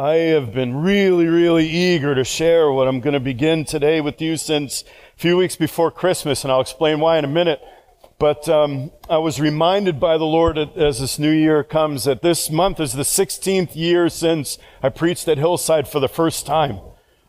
[0.00, 4.22] I have been really, really eager to share what I'm going to begin today with
[4.22, 7.60] you since a few weeks before Christmas, and I'll explain why in a minute.
[8.18, 12.50] But um, I was reminded by the Lord as this new year comes that this
[12.50, 16.80] month is the 16th year since I preached at Hillside for the first time.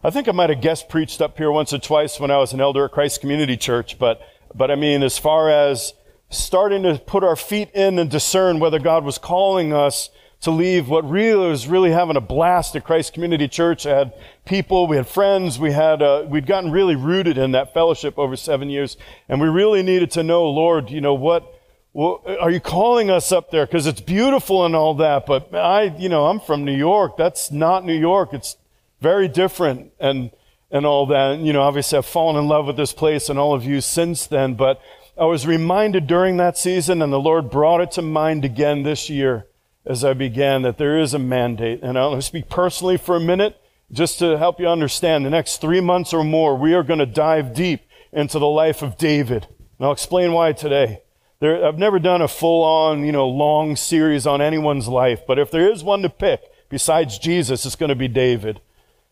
[0.01, 2.53] I think I might have guest preached up here once or twice when I was
[2.53, 4.21] an elder at Christ Community Church, but,
[4.55, 5.93] but I mean, as far as
[6.29, 10.09] starting to put our feet in and discern whether God was calling us
[10.41, 13.85] to leave what really was really having a blast at Christ Community Church.
[13.85, 17.73] I had people, we had friends, we had, uh, we'd gotten really rooted in that
[17.73, 18.97] fellowship over seven years.
[19.29, 21.59] And we really needed to know, Lord, you know, what,
[21.93, 23.67] are you calling us up there?
[23.67, 25.27] Cause it's beautiful and all that.
[25.27, 27.17] But I, you know, I'm from New York.
[27.17, 28.33] That's not New York.
[28.33, 28.57] It's
[28.99, 30.31] very different and,
[30.71, 31.33] and all that.
[31.33, 33.79] And, you know, obviously I've fallen in love with this place and all of you
[33.79, 34.55] since then.
[34.55, 34.81] But
[35.19, 39.07] I was reminded during that season and the Lord brought it to mind again this
[39.07, 39.45] year
[39.85, 41.81] as I began that there is a mandate.
[41.81, 43.57] And I'll speak personally for a minute
[43.91, 45.25] just to help you understand.
[45.25, 48.81] The next three months or more, we are going to dive deep into the life
[48.81, 49.47] of David.
[49.77, 51.01] And I'll explain why today.
[51.39, 55.39] There, I've never done a full on, you know, long series on anyone's life, but
[55.39, 58.61] if there is one to pick besides Jesus, it's going to be David.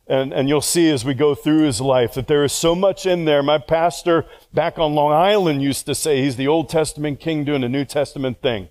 [0.06, 3.06] And, and you'll see as we go through his life that there is so much
[3.06, 3.42] in there.
[3.42, 7.64] My pastor back on Long Island used to say he's the Old Testament king doing
[7.64, 8.70] a New Testament thing.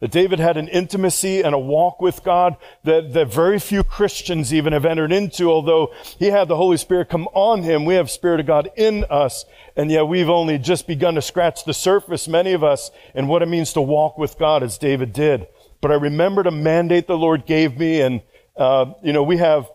[0.00, 4.52] That David had an intimacy and a walk with God that, that very few Christians
[4.52, 7.86] even have entered into, although he had the Holy Spirit come on him.
[7.86, 11.64] We have Spirit of God in us, and yet we've only just begun to scratch
[11.64, 15.14] the surface, many of us, and what it means to walk with God as David
[15.14, 15.46] did.
[15.80, 18.20] But I remembered a mandate the Lord gave me, and,
[18.56, 19.70] uh, you know, we have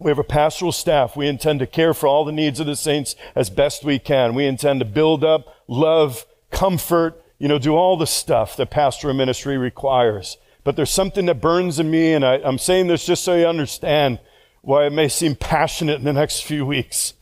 [0.00, 1.14] we have a pastoral staff.
[1.14, 4.34] We intend to care for all the needs of the saints as best we can.
[4.34, 9.14] We intend to build up, love, comfort, you know, do all the stuff that pastoral
[9.14, 10.36] ministry requires.
[10.62, 13.46] But there's something that burns in me, and I, I'm saying this just so you
[13.46, 14.20] understand
[14.60, 17.14] why it may seem passionate in the next few weeks.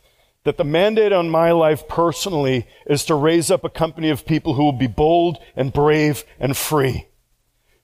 [0.43, 4.55] That the mandate on my life personally is to raise up a company of people
[4.55, 7.07] who will be bold and brave and free.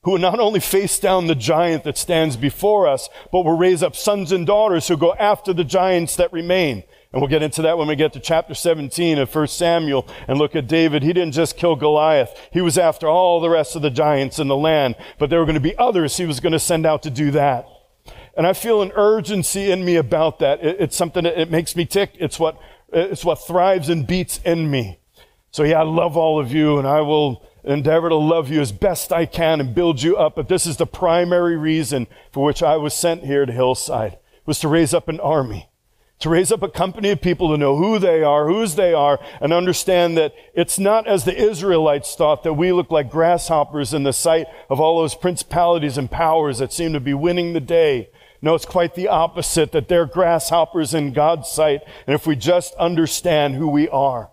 [0.03, 3.81] Who will not only face down the giant that stands before us, but will raise
[3.81, 6.83] up sons and daughters who go after the giants that remain.
[7.15, 10.37] And we'll get into that when we get to chapter 17 of 1 Samuel and
[10.37, 11.01] look at David.
[11.01, 12.37] He didn't just kill Goliath.
[12.51, 15.45] He was after all the rest of the giants in the land, but there were
[15.45, 17.69] going to be others he was going to send out to do that.
[18.35, 20.59] And I feel an urgency in me about that.
[20.61, 22.11] it's something that it makes me tick.
[22.19, 22.59] It's what,
[22.91, 24.99] it's what thrives and beats in me.
[25.51, 28.73] So yeah, I love all of you and I will endeavor to love you as
[28.73, 30.35] best I can and build you up.
[30.35, 34.59] But this is the primary reason for which I was sent here to Hillside was
[34.59, 35.69] to raise up an army
[36.19, 39.19] to raise up a company of people to know who they are, whose they are,
[39.41, 44.03] and understand that it's not as the Israelites thought that we look like grasshoppers in
[44.03, 48.09] the sight of all those principalities and powers that seem to be winning the day.
[48.41, 51.81] No, it's quite the opposite, that they're grasshoppers in God's sight.
[52.05, 54.29] And if we just understand who we are.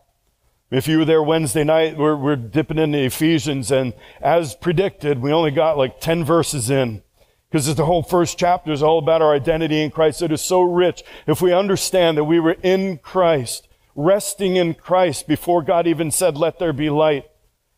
[0.70, 3.92] If you were there Wednesday night, we're, we're dipping into Ephesians, and
[4.22, 7.02] as predicted, we only got like 10 verses in.
[7.52, 10.22] Because the whole first chapter is all about our identity in Christ.
[10.22, 11.02] It is so rich.
[11.26, 16.38] If we understand that we were in Christ, resting in Christ before God even said,
[16.38, 17.26] let there be light,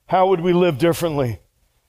[0.07, 1.41] how would we live differently?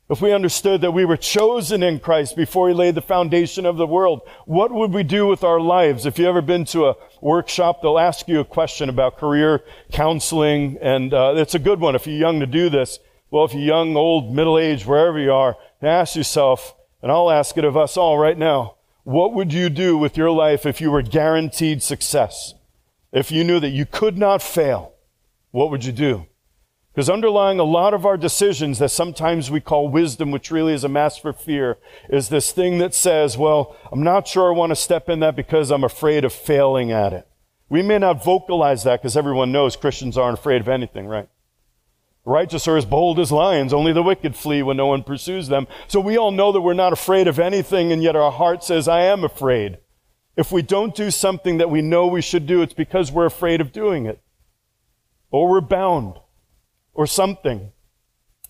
[0.09, 3.77] If we understood that we were chosen in Christ before He laid the foundation of
[3.77, 6.07] the world, what would we do with our lives?
[6.07, 10.79] If you've ever been to a workshop, they'll ask you a question about career counseling,
[10.81, 12.97] and uh, it's a good one if you're young to do this.
[13.29, 16.73] Well, if you're young, old, middle aged, wherever you are, ask yourself,
[17.05, 18.77] and I'll ask it of us all right now.
[19.03, 22.55] What would you do with your life if you were guaranteed success?
[23.11, 24.93] If you knew that you could not fail,
[25.51, 26.25] what would you do?
[26.91, 30.83] Because underlying a lot of our decisions that sometimes we call wisdom, which really is
[30.83, 31.77] a mask for fear,
[32.09, 35.35] is this thing that says, well, I'm not sure I want to step in that
[35.35, 37.27] because I'm afraid of failing at it.
[37.69, 41.29] We may not vocalize that because everyone knows Christians aren't afraid of anything, right?
[42.25, 43.71] Righteous are as bold as lions.
[43.71, 45.67] Only the wicked flee when no one pursues them.
[45.87, 48.87] So we all know that we're not afraid of anything, and yet our heart says,
[48.87, 49.77] I am afraid.
[50.35, 53.61] If we don't do something that we know we should do, it's because we're afraid
[53.61, 54.19] of doing it.
[55.29, 56.15] Or we're bound.
[56.93, 57.71] Or something.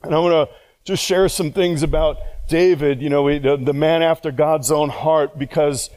[0.04, 0.56] And I want to
[0.86, 2.18] just share some things about
[2.48, 5.89] David, you know, the, the man after God's own heart, because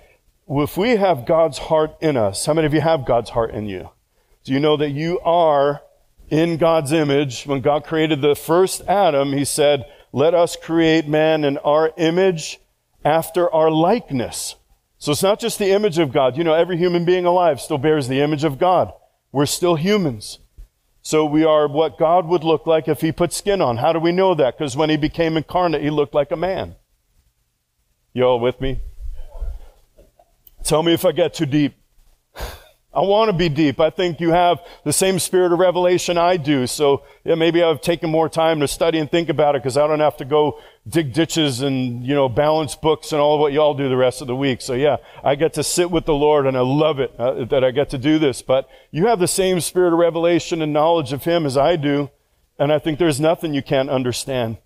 [0.49, 3.67] if we have God's heart in us, how many of you have God's heart in
[3.67, 3.91] you?
[4.45, 5.83] Do you know that you are
[6.31, 7.45] in God's image.
[7.45, 12.61] When God created the first Adam, he said, let us create man in our image
[13.05, 14.57] after our likeness.
[14.99, 16.37] So it's not just the image of God.
[16.37, 18.93] You know, every human being alive still bears the image of God.
[19.31, 20.39] We're still humans.
[21.03, 23.77] So we are what God would look like if he put skin on.
[23.77, 24.59] How do we know that?
[24.59, 26.75] Because when he became incarnate, he looked like a man.
[28.13, 28.81] You all with me?
[30.65, 31.78] Tell me if I get too deep.
[32.99, 33.79] I want to be deep.
[33.79, 36.67] I think you have the same spirit of revelation I do.
[36.67, 39.87] So yeah, maybe I've taken more time to study and think about it because I
[39.87, 40.59] don't have to go
[40.89, 44.21] dig ditches and, you know, balance books and all of what y'all do the rest
[44.21, 44.61] of the week.
[44.61, 47.63] So yeah, I get to sit with the Lord and I love it uh, that
[47.63, 48.43] I get to do this.
[48.43, 52.11] But you have the same spirit of revelation and knowledge of Him as I do.
[52.59, 54.57] And I think there's nothing you can't understand.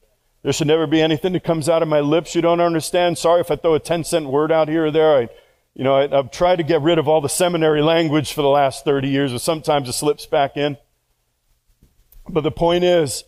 [0.42, 3.18] There should never be anything that comes out of my lips you don't understand.
[3.18, 5.18] Sorry if I throw a 10 cent word out here or there.
[5.18, 5.28] I,
[5.74, 8.48] you know, I, have tried to get rid of all the seminary language for the
[8.48, 10.76] last 30 years, but sometimes it slips back in.
[12.28, 13.24] But the point is,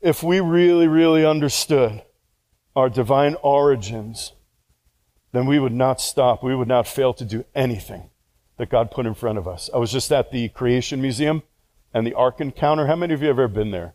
[0.00, 2.02] if we really, really understood
[2.74, 4.32] our divine origins,
[5.32, 6.42] then we would not stop.
[6.42, 8.10] We would not fail to do anything
[8.58, 9.70] that God put in front of us.
[9.74, 11.42] I was just at the Creation Museum
[11.92, 12.86] and the Ark Encounter.
[12.86, 13.94] How many of you have ever been there?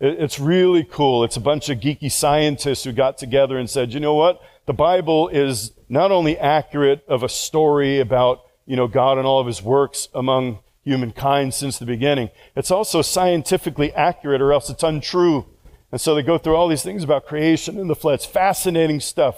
[0.00, 1.24] It's really cool.
[1.24, 4.40] It's a bunch of geeky scientists who got together and said, you know what?
[4.66, 9.40] The Bible is not only accurate of a story about, you know, God and all
[9.40, 14.84] of his works among humankind since the beginning, it's also scientifically accurate or else it's
[14.84, 15.46] untrue.
[15.90, 18.14] And so they go through all these things about creation and the flood.
[18.14, 19.36] It's fascinating stuff.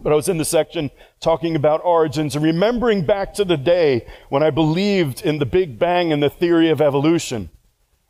[0.00, 0.90] But I was in the section
[1.20, 5.78] talking about origins and remembering back to the day when I believed in the Big
[5.78, 7.50] Bang and the theory of evolution.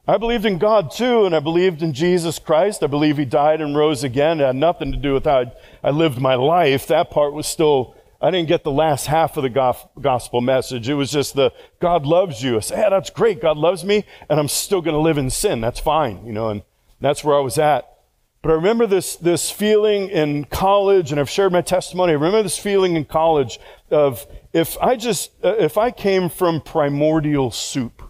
[0.06, 2.82] I believed in God too, and I believed in Jesus Christ.
[2.82, 4.40] I believe He died and rose again.
[4.40, 5.52] It had nothing to do with how
[5.82, 6.88] I lived my life.
[6.88, 10.88] That part was still, I didn't get the last half of the gospel message.
[10.88, 12.56] It was just the, God loves you.
[12.56, 13.40] I said, yeah, that's great.
[13.40, 15.60] God loves me, and I'm still going to live in sin.
[15.60, 16.62] That's fine, you know, and
[17.00, 17.88] that's where I was at.
[18.42, 22.10] But I remember this, this feeling in college, and I've shared my testimony.
[22.10, 26.60] I remember this feeling in college of if I just, uh, if I came from
[26.60, 28.02] primordial soup,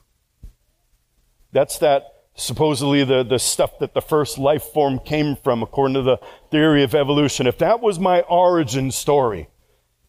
[1.53, 6.03] that's that supposedly the, the stuff that the first life form came from, according to
[6.03, 6.19] the
[6.51, 7.47] theory of evolution.
[7.47, 9.49] If that was my origin story,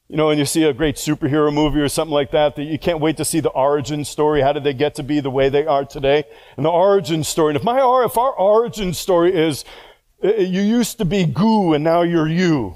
[0.08, 2.78] you know, and you see a great superhero movie or something like that, that you
[2.78, 4.42] can't wait to see the origin story.
[4.42, 6.24] How did they get to be the way they are today?
[6.56, 7.52] And the origin story.
[7.52, 9.66] And if my, if our origin story is,
[10.24, 12.76] uh, you used to be goo and now you're you.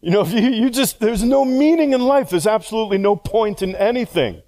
[0.00, 2.30] You know, if you, you just, there's no meaning in life.
[2.30, 4.42] There's absolutely no point in anything.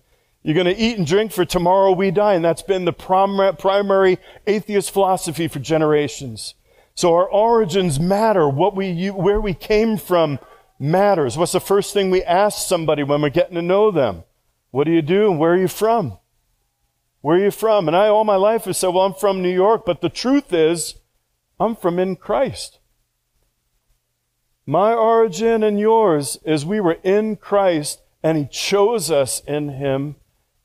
[0.49, 2.33] You're going to eat and drink for tomorrow we die.
[2.33, 6.55] And that's been the primary atheist philosophy for generations.
[6.95, 8.49] So our origins matter.
[8.49, 10.39] What we, where we came from
[10.79, 11.37] matters.
[11.37, 14.25] What's the first thing we ask somebody when we're getting to know them?
[14.71, 16.17] What do you do and where are you from?
[17.21, 17.87] Where are you from?
[17.87, 20.55] And I all my life have said, well, I'm from New York, but the truth
[20.55, 20.95] is,
[21.61, 22.79] I'm from in Christ.
[24.65, 30.17] My origin and yours is we were in Christ and He chose us in Him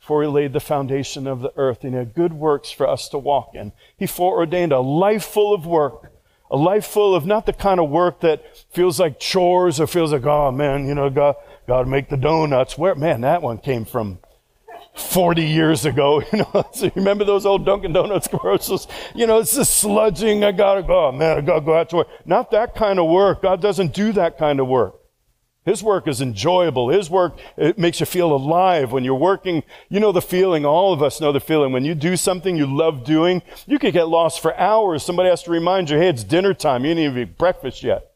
[0.04, 1.86] before he laid the foundation of the earth.
[1.86, 3.72] And had good works for us to walk in.
[3.96, 6.12] He foreordained a life full of work,
[6.52, 10.12] a life full of not the kind of work that feels like chores or feels
[10.12, 11.36] like, oh man, you know, God,
[11.70, 12.78] God make the donuts.
[12.78, 14.20] Where, man, that one came from
[14.94, 16.22] 40 years ago.
[16.34, 18.90] You know, so remember those old Dunkin' Donuts commercials?
[19.16, 20.44] You know, it's just sludging.
[20.44, 21.08] I gotta go.
[21.08, 22.08] Oh, man, I gotta go out to work.
[22.26, 23.42] Not that kind of work.
[23.42, 25.00] God doesn't do that kind of work.
[25.66, 26.90] His work is enjoyable.
[26.90, 29.64] His work, it makes you feel alive when you're working.
[29.88, 31.72] You know the feeling, all of us know the feeling.
[31.72, 35.04] When you do something you love doing, you could get lost for hours.
[35.04, 36.84] Somebody has to remind you, hey, it's dinner time.
[36.84, 38.12] You didn't even eat breakfast yet.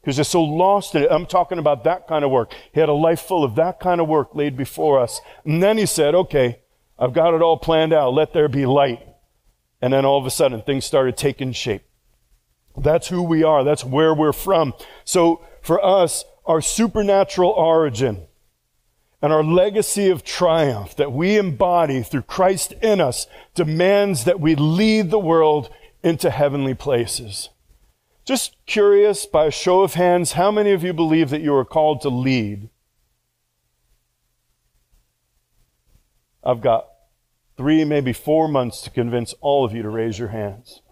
[0.00, 1.10] Because you're so lost in it.
[1.10, 2.54] I'm talking about that kind of work.
[2.72, 5.20] He had a life full of that kind of work laid before us.
[5.44, 6.60] And then he said, okay,
[6.98, 8.14] I've got it all planned out.
[8.14, 9.06] Let there be light.
[9.82, 11.82] And then all of a sudden things started taking shape.
[12.76, 13.64] That's who we are.
[13.64, 14.74] That's where we're from.
[15.04, 18.26] So for us, our supernatural origin
[19.20, 24.54] and our legacy of triumph that we embody through Christ in us demands that we
[24.54, 25.70] lead the world
[26.02, 27.48] into heavenly places.
[28.24, 31.64] Just curious, by a show of hands, how many of you believe that you are
[31.64, 32.68] called to lead?
[36.44, 36.88] I've got
[37.56, 40.82] three, maybe four months to convince all of you to raise your hands.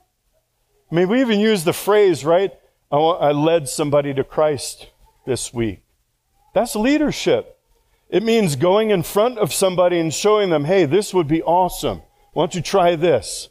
[0.90, 2.52] I mean, we even use the phrase, right?
[2.90, 4.88] I led somebody to Christ
[5.26, 5.82] this week.
[6.54, 7.58] That's leadership.
[8.08, 12.02] It means going in front of somebody and showing them, hey, this would be awesome.
[12.32, 13.48] Why don't you try this?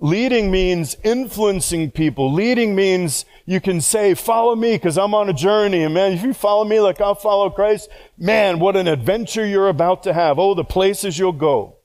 [0.00, 2.32] Leading means influencing people.
[2.32, 5.84] Leading means you can say, follow me because I'm on a journey.
[5.84, 9.68] And man, if you follow me like I'll follow Christ, man, what an adventure you're
[9.68, 10.38] about to have.
[10.38, 11.76] Oh, the places you'll go,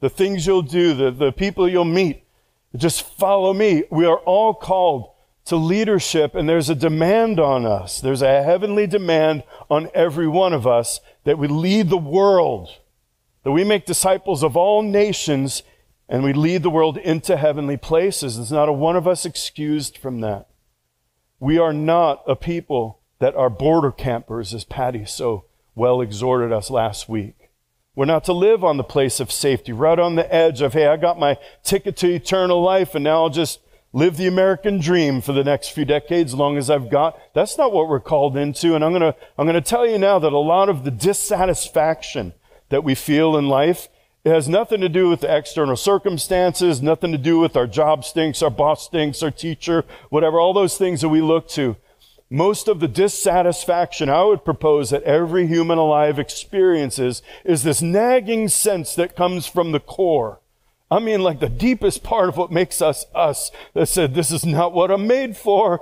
[0.00, 2.24] the things you'll do, the, the people you'll meet.
[2.74, 3.84] Just follow me.
[3.90, 5.11] We are all called
[5.44, 8.00] to leadership, and there's a demand on us.
[8.00, 12.78] There's a heavenly demand on every one of us that we lead the world,
[13.42, 15.62] that we make disciples of all nations,
[16.08, 18.36] and we lead the world into heavenly places.
[18.36, 20.48] There's not a one of us excused from that.
[21.40, 26.70] We are not a people that are border campers, as Patty so well exhorted us
[26.70, 27.50] last week.
[27.94, 30.86] We're not to live on the place of safety, right on the edge of, hey,
[30.86, 33.60] I got my ticket to eternal life and now I'll just
[33.92, 37.18] live the American dream for the next few decades, as long as I've got.
[37.34, 38.74] That's not what we're called into.
[38.74, 40.90] And I'm going to, I'm going to tell you now that a lot of the
[40.90, 42.32] dissatisfaction
[42.70, 43.88] that we feel in life
[44.24, 48.04] it has nothing to do with the external circumstances, nothing to do with our job
[48.04, 51.76] stinks, our boss stinks, our teacher, whatever, all those things that we look to.
[52.30, 58.48] Most of the dissatisfaction I would propose that every human alive experiences is this nagging
[58.48, 60.38] sense that comes from the core.
[60.92, 64.44] I mean, like the deepest part of what makes us us that said, this is
[64.44, 65.80] not what I'm made for.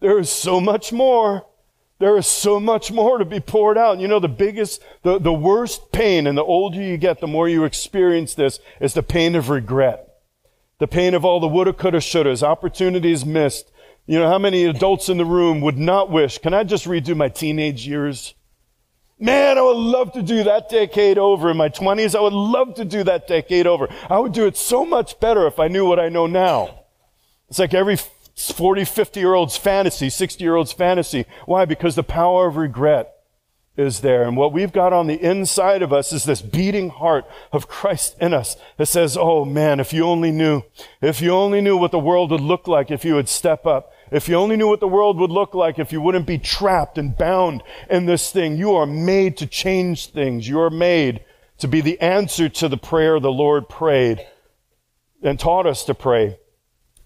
[0.00, 1.46] There is so much more.
[2.00, 4.00] There is so much more to be poured out.
[4.00, 7.48] You know, the biggest, the, the worst pain, and the older you get, the more
[7.48, 10.08] you experience this, is the pain of regret.
[10.78, 13.70] The pain of all the woulda, coulda, shouldas, opportunities missed,
[14.06, 17.16] you know, how many adults in the room would not wish, can I just redo
[17.16, 18.34] my teenage years?
[19.20, 21.50] Man, I would love to do that decade over.
[21.50, 23.88] In my 20s, I would love to do that decade over.
[24.08, 26.84] I would do it so much better if I knew what I know now.
[27.48, 27.96] It's like every
[28.36, 31.26] 40, 50 year old's fantasy, 60 year old's fantasy.
[31.46, 31.64] Why?
[31.64, 33.14] Because the power of regret
[33.76, 34.22] is there.
[34.24, 38.16] And what we've got on the inside of us is this beating heart of Christ
[38.20, 40.62] in us that says, Oh man, if you only knew,
[41.00, 43.92] if you only knew what the world would look like if you would step up.
[44.10, 46.98] If you only knew what the world would look like, if you wouldn't be trapped
[46.98, 50.48] and bound in this thing, you are made to change things.
[50.48, 51.24] You are made
[51.58, 54.26] to be the answer to the prayer the Lord prayed
[55.22, 56.38] and taught us to pray.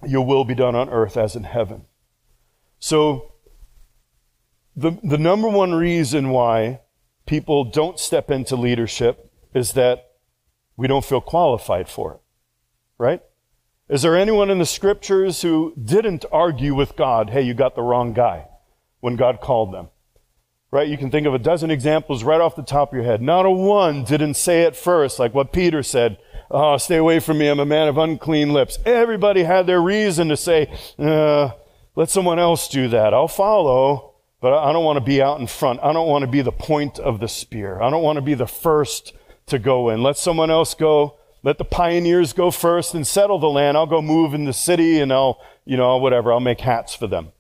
[0.07, 1.87] Your will be done on earth as in heaven.
[2.79, 3.33] So,
[4.75, 6.81] the, the number one reason why
[7.27, 10.13] people don't step into leadership is that
[10.77, 12.21] we don't feel qualified for it.
[12.99, 13.23] Right?
[13.93, 17.83] Is there anyone in the scriptures who didn't argue with God, hey, you got the
[17.83, 18.47] wrong guy,
[19.01, 19.91] when God called them?
[20.71, 20.89] Right?
[20.89, 23.21] You can think of a dozen examples right off the top of your head.
[23.21, 26.17] Not a one didn't say it first, like what Peter said.
[26.51, 27.49] Oh, stay away from me.
[27.49, 28.79] I'm a man of unclean lips.
[28.87, 31.51] Everybody had their reason to say, uh,
[31.95, 33.13] let someone else do that.
[33.13, 35.81] I'll follow, but I don't want to be out in front.
[35.83, 37.83] I don't want to be the point of the spear.
[37.83, 39.13] I don't want to be the first
[39.49, 40.03] to go in.
[40.03, 41.19] Let someone else go.
[41.43, 43.77] Let the pioneers go first and settle the land.
[43.77, 46.33] I'll go move in the city and I'll, you know, whatever.
[46.33, 47.33] I'll make hats for them.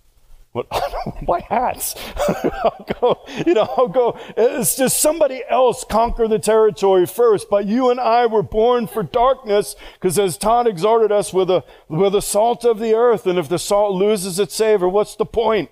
[0.52, 0.66] What?
[1.24, 1.94] Why hats?
[2.64, 4.18] I'll go, you know, I'll go.
[4.36, 7.48] It's just somebody else conquer the territory first.
[7.48, 11.64] But you and I were born for darkness because as Todd exhorted us with a,
[11.88, 13.26] with the salt of the earth.
[13.26, 15.70] And if the salt loses its savor, what's the point?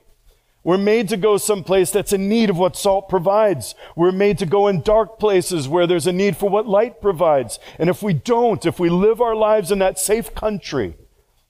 [0.62, 3.74] We're made to go someplace that's in need of what salt provides.
[3.96, 7.58] We're made to go in dark places where there's a need for what light provides.
[7.78, 10.96] And if we don't, if we live our lives in that safe country,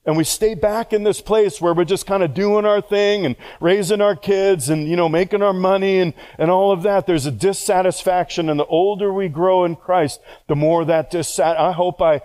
[0.05, 3.25] and we stay back in this place where we're just kind of doing our thing
[3.25, 7.05] and raising our kids and, you know, making our money and, and all of that.
[7.05, 8.49] There's a dissatisfaction.
[8.49, 12.21] And the older we grow in Christ, the more that dissat, I hope I,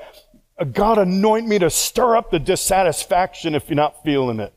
[0.72, 4.54] God anoint me to stir up the dissatisfaction if you're not feeling it.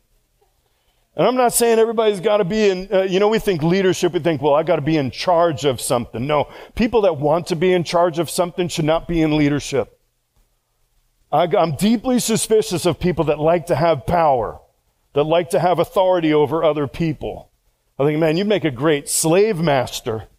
[1.20, 4.14] And I'm not saying everybody's got to be in, uh, you know, we think leadership,
[4.14, 6.26] we think, well, I got to be in charge of something.
[6.26, 10.00] No, people that want to be in charge of something should not be in leadership.
[11.30, 14.62] I, I'm deeply suspicious of people that like to have power,
[15.12, 17.52] that like to have authority over other people.
[18.00, 20.30] I think, man, you'd make a great slave master,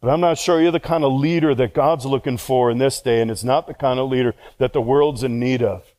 [0.00, 3.02] but I'm not sure you're the kind of leader that God's looking for in this
[3.02, 5.91] day, and it's not the kind of leader that the world's in need of.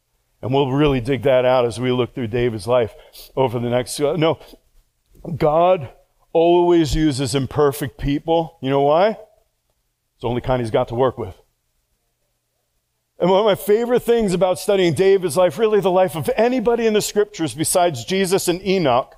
[0.44, 2.94] And we'll really dig that out as we look through David's life
[3.34, 3.98] over the next.
[3.98, 4.40] Uh, no,
[5.38, 5.90] God
[6.34, 8.58] always uses imperfect people.
[8.62, 9.12] You know why?
[9.12, 11.34] It's the only kind he's got to work with.
[13.20, 16.88] And one of my favorite things about studying David's life, really the life of anybody
[16.88, 19.16] in the scriptures besides Jesus and Enoch,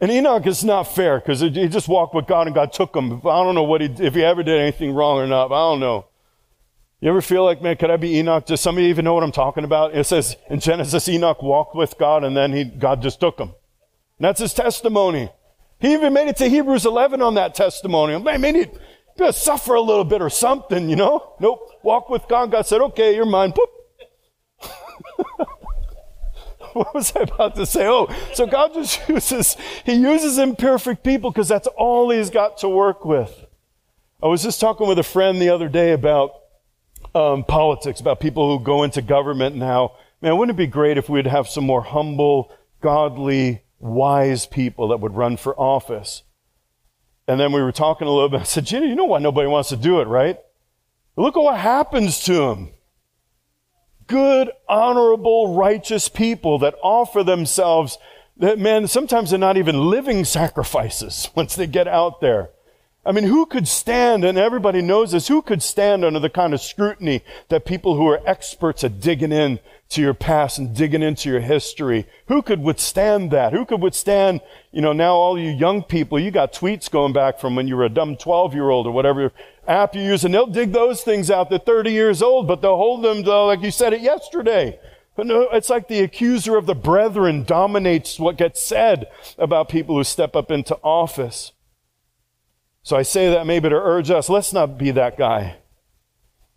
[0.00, 3.18] and Enoch is not fair because he just walked with God and God took him.
[3.26, 5.52] I don't know what he, if he ever did anything wrong or not.
[5.52, 6.06] I don't know.
[7.00, 8.44] You ever feel like, man, could I be Enoch?
[8.44, 9.96] Does somebody even know what I'm talking about?
[9.96, 13.54] It says in Genesis, Enoch walked with God and then he, God just took him.
[14.18, 15.30] And that's his testimony.
[15.78, 18.18] He even made it to Hebrews 11 on that testimony.
[18.18, 18.70] Man, maybe
[19.16, 21.36] he'd suffer a little bit or something, you know?
[21.40, 21.70] Nope.
[21.82, 22.50] Walk with God.
[22.50, 23.52] God said, okay, you're mine.
[23.52, 24.68] Boop.
[26.74, 27.86] what was I about to say?
[27.86, 32.68] Oh, so God just uses, he uses imperfect people because that's all he's got to
[32.68, 33.46] work with.
[34.22, 36.32] I was just talking with a friend the other day about
[37.14, 40.98] um, politics, about people who go into government and how, man, wouldn't it be great
[40.98, 46.22] if we'd have some more humble, godly, wise people that would run for office?
[47.26, 48.40] And then we were talking a little bit.
[48.40, 50.38] I said, Jenny, you know why nobody wants to do it, right?
[51.16, 52.70] Look at what happens to them.
[54.06, 57.98] Good, honorable, righteous people that offer themselves,
[58.38, 62.50] that man, sometimes they're not even living sacrifices once they get out there.
[63.04, 66.52] I mean, who could stand, and everybody knows this, who could stand under the kind
[66.52, 71.02] of scrutiny that people who are experts at digging in to your past and digging
[71.02, 73.54] into your history, who could withstand that?
[73.54, 77.40] Who could withstand, you know, now all you young people, you got tweets going back
[77.40, 79.32] from when you were a dumb 12 year old or whatever
[79.66, 81.48] app you use, and they'll dig those things out.
[81.48, 84.78] They're 30 years old, but they'll hold them to, like you said it yesterday.
[85.16, 89.96] But no, it's like the accuser of the brethren dominates what gets said about people
[89.96, 91.52] who step up into office.
[92.82, 95.56] So I say that maybe to urge us, let's not be that guy.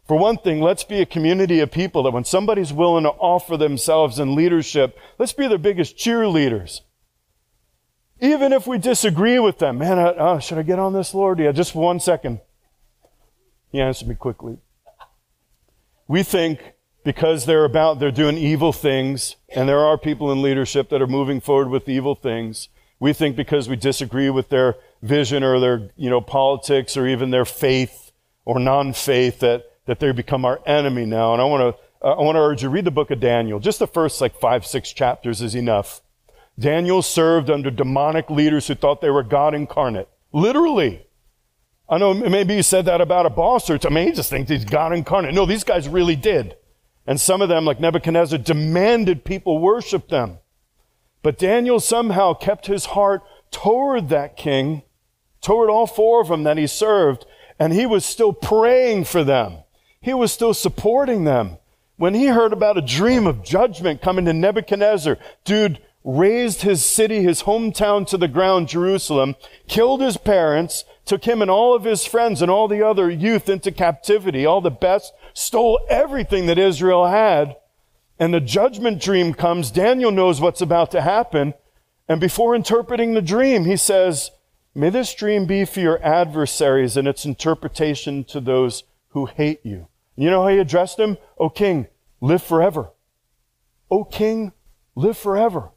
[0.08, 3.56] For one thing, let's be a community of people that when somebody's willing to offer
[3.56, 6.82] themselves in leadership, let's be their biggest cheerleaders.
[8.20, 11.40] Even if we disagree with them, man, I, oh, should I get on this, Lord?
[11.40, 12.40] Yeah, just one second.
[13.72, 14.58] He answered me quickly.
[16.08, 20.90] We think because they're about, they're doing evil things, and there are people in leadership
[20.90, 22.70] that are moving forward with evil things.
[23.00, 27.30] We think because we disagree with their vision or their, you know, politics or even
[27.30, 28.12] their faith
[28.46, 31.34] or non-faith that, that they become our enemy now.
[31.34, 33.60] And I want to, uh, I want to urge you, read the book of Daniel.
[33.60, 36.02] Just the first like five, six chapters is enough.
[36.58, 40.08] Daniel served under demonic leaders who thought they were God incarnate.
[40.32, 41.06] Literally.
[41.90, 44.50] I know maybe you said that about a boss or I mean, he just thinks
[44.50, 45.34] he's God incarnate.
[45.34, 46.56] No, these guys really did.
[47.06, 50.38] And some of them, like Nebuchadnezzar, demanded people worship them.
[51.22, 54.84] But Daniel somehow kept his heart toward that king
[55.44, 57.26] toward all four of them that he served,
[57.60, 59.58] and he was still praying for them.
[60.02, 61.58] He was still supporting them.
[61.98, 67.24] When he heard about a dream of judgment coming to Nebuchadnezzar, dude razed his city,
[67.24, 69.36] his hometown to the ground, Jerusalem,
[69.68, 73.48] killed his parents, took him and all of his friends and all the other youth
[73.48, 77.56] into captivity, all the best, stole everything that Israel had.
[78.20, 79.72] And the judgment dream comes.
[79.72, 81.54] Daniel knows what's about to happen.
[82.08, 84.32] And before interpreting the dream, he says,
[84.76, 89.88] May this dream be for your adversaries and its interpretation to those who hate you.
[90.16, 91.18] You know how he addressed them?
[91.38, 91.88] O king,
[92.22, 92.90] live forever.
[93.92, 94.52] O king,
[94.96, 95.70] live forever.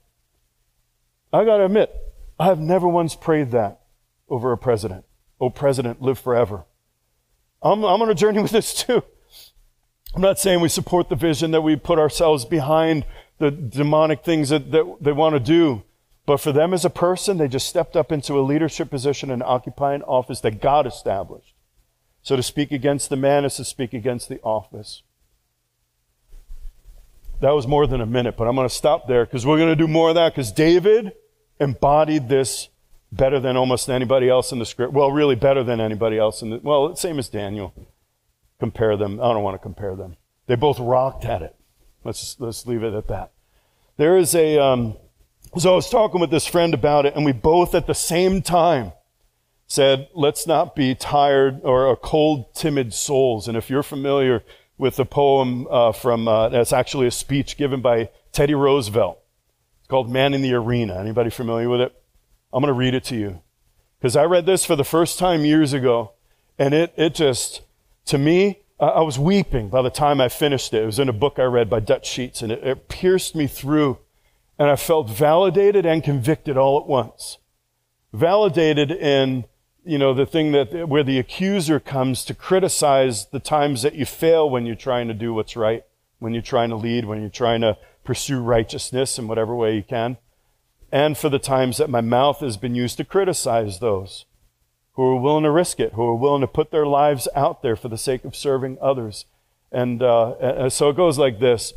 [1.32, 1.94] I gotta admit,
[2.38, 3.80] I have never once prayed that
[4.28, 5.04] over a president.
[5.40, 6.64] O president, live forever.
[7.62, 9.02] I'm, I'm on a journey with this too.
[10.14, 13.04] I'm not saying we support the vision that we put ourselves behind
[13.38, 15.82] the demonic things that, that they want to do.
[16.26, 19.42] But for them as a person, they just stepped up into a leadership position and
[19.42, 21.54] occupy an office that God established.
[22.22, 25.02] So to speak against the man is to speak against the office.
[27.40, 29.68] That was more than a minute, but I'm going to stop there because we're going
[29.68, 31.12] to do more of that because David
[31.60, 32.70] embodied this
[33.12, 34.92] better than almost anybody else in the script.
[34.92, 37.72] Well, really better than anybody else in the, well, same as Daniel.
[38.58, 39.20] Compare them.
[39.20, 40.16] I don't want to compare them.
[40.46, 41.54] They both rocked at it.
[42.02, 43.32] Let's, let's leave it at that.
[43.96, 44.96] There is a, um,
[45.58, 48.42] so I was talking with this friend about it, and we both at the same
[48.42, 48.92] time
[49.66, 53.48] said, let's not be tired or cold, timid souls.
[53.48, 54.44] And if you're familiar
[54.78, 59.18] with the poem uh, from, uh, that's actually a speech given by Teddy Roosevelt.
[59.80, 60.98] It's called Man in the Arena.
[60.98, 62.00] Anybody familiar with it?
[62.52, 63.42] I'm going to read it to you.
[63.98, 66.12] Because I read this for the first time years ago,
[66.58, 67.62] and it, it just,
[68.06, 70.82] to me, I was weeping by the time I finished it.
[70.82, 73.46] It was in a book I read by Dutch Sheets, and it, it pierced me
[73.46, 73.98] through
[74.58, 77.38] and I felt validated and convicted all at once.
[78.12, 79.44] Validated in,
[79.84, 84.06] you know, the thing that, where the accuser comes to criticize the times that you
[84.06, 85.84] fail when you're trying to do what's right,
[86.18, 89.82] when you're trying to lead, when you're trying to pursue righteousness in whatever way you
[89.82, 90.16] can.
[90.90, 94.24] And for the times that my mouth has been used to criticize those
[94.92, 97.76] who are willing to risk it, who are willing to put their lives out there
[97.76, 99.26] for the sake of serving others.
[99.70, 101.74] And uh, so it goes like this.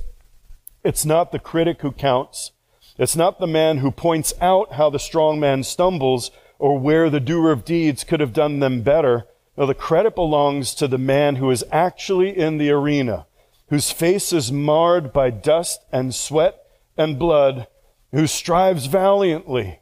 [0.85, 2.51] It's not the critic who counts,
[2.99, 7.21] it's not the man who points out how the strong man stumbles or where the
[7.21, 9.25] doer of deeds could have done them better.
[9.57, 13.25] No, the credit belongs to the man who is actually in the arena,
[13.69, 16.57] whose face is marred by dust and sweat
[16.97, 17.67] and blood,
[18.11, 19.79] who strives valiantly.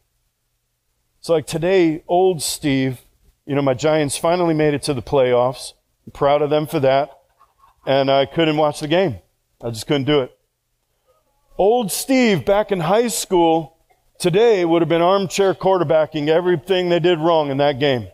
[1.19, 3.01] It's like today, old Steve,
[3.47, 5.73] you know, my Giants finally made it to the playoffs.
[6.05, 7.09] I'm proud of them for that.
[7.87, 9.19] And I couldn't watch the game.
[9.63, 10.36] I just couldn't do it.
[11.57, 13.77] Old Steve back in high school
[14.19, 18.07] today would have been armchair quarterbacking everything they did wrong in that game.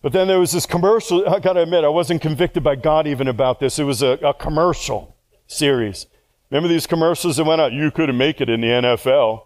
[0.00, 1.28] But then there was this commercial.
[1.28, 3.78] I gotta admit, I wasn't convicted by God even about this.
[3.78, 5.16] It was a, a commercial
[5.46, 6.06] series.
[6.50, 7.72] Remember these commercials that went out?
[7.72, 9.42] You couldn't make it in the NFL.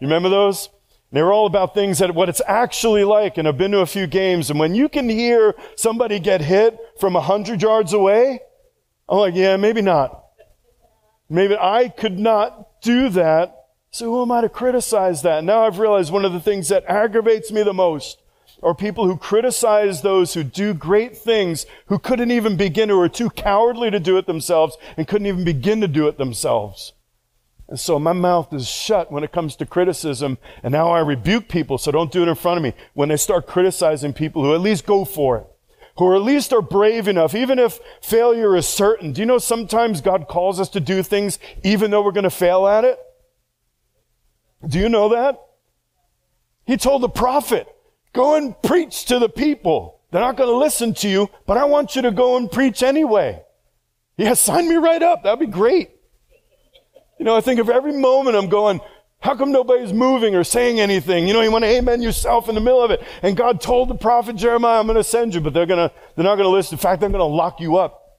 [0.00, 0.68] You remember those?
[1.12, 3.38] They were all about things that what it's actually like.
[3.38, 4.50] And I've been to a few games.
[4.50, 8.40] And when you can hear somebody get hit from a hundred yards away,
[9.08, 10.24] I'm like, yeah, maybe not.
[11.30, 13.56] Maybe I could not do that.
[13.92, 15.44] So who am I to criticize that?
[15.44, 18.20] Now I've realized one of the things that aggravates me the most
[18.62, 23.08] are people who criticize those who do great things who couldn't even begin, who are
[23.08, 26.92] too cowardly to do it themselves and couldn't even begin to do it themselves.
[27.68, 30.38] And so my mouth is shut when it comes to criticism.
[30.62, 32.74] And now I rebuke people, so don't do it in front of me.
[32.94, 35.46] When they start criticizing people who at least go for it,
[36.00, 39.12] who at least are brave enough, even if failure is certain.
[39.12, 42.30] Do you know sometimes God calls us to do things even though we're going to
[42.30, 42.98] fail at it?
[44.66, 45.38] Do you know that?
[46.64, 47.68] He told the prophet,
[48.14, 50.00] go and preach to the people.
[50.10, 52.82] They're not going to listen to you, but I want you to go and preach
[52.82, 53.42] anyway.
[54.16, 55.24] Yeah, sign me right up.
[55.24, 55.90] That'd be great.
[57.18, 58.80] You know, I think of every moment I'm going,
[59.20, 61.28] how come nobody's moving or saying anything?
[61.28, 63.02] You know, you want to amen yourself in the middle of it.
[63.22, 65.94] And God told the prophet Jeremiah, I'm going to send you, but they're going to,
[66.16, 66.76] they're not going to listen.
[66.76, 68.18] In fact, they're going to lock you up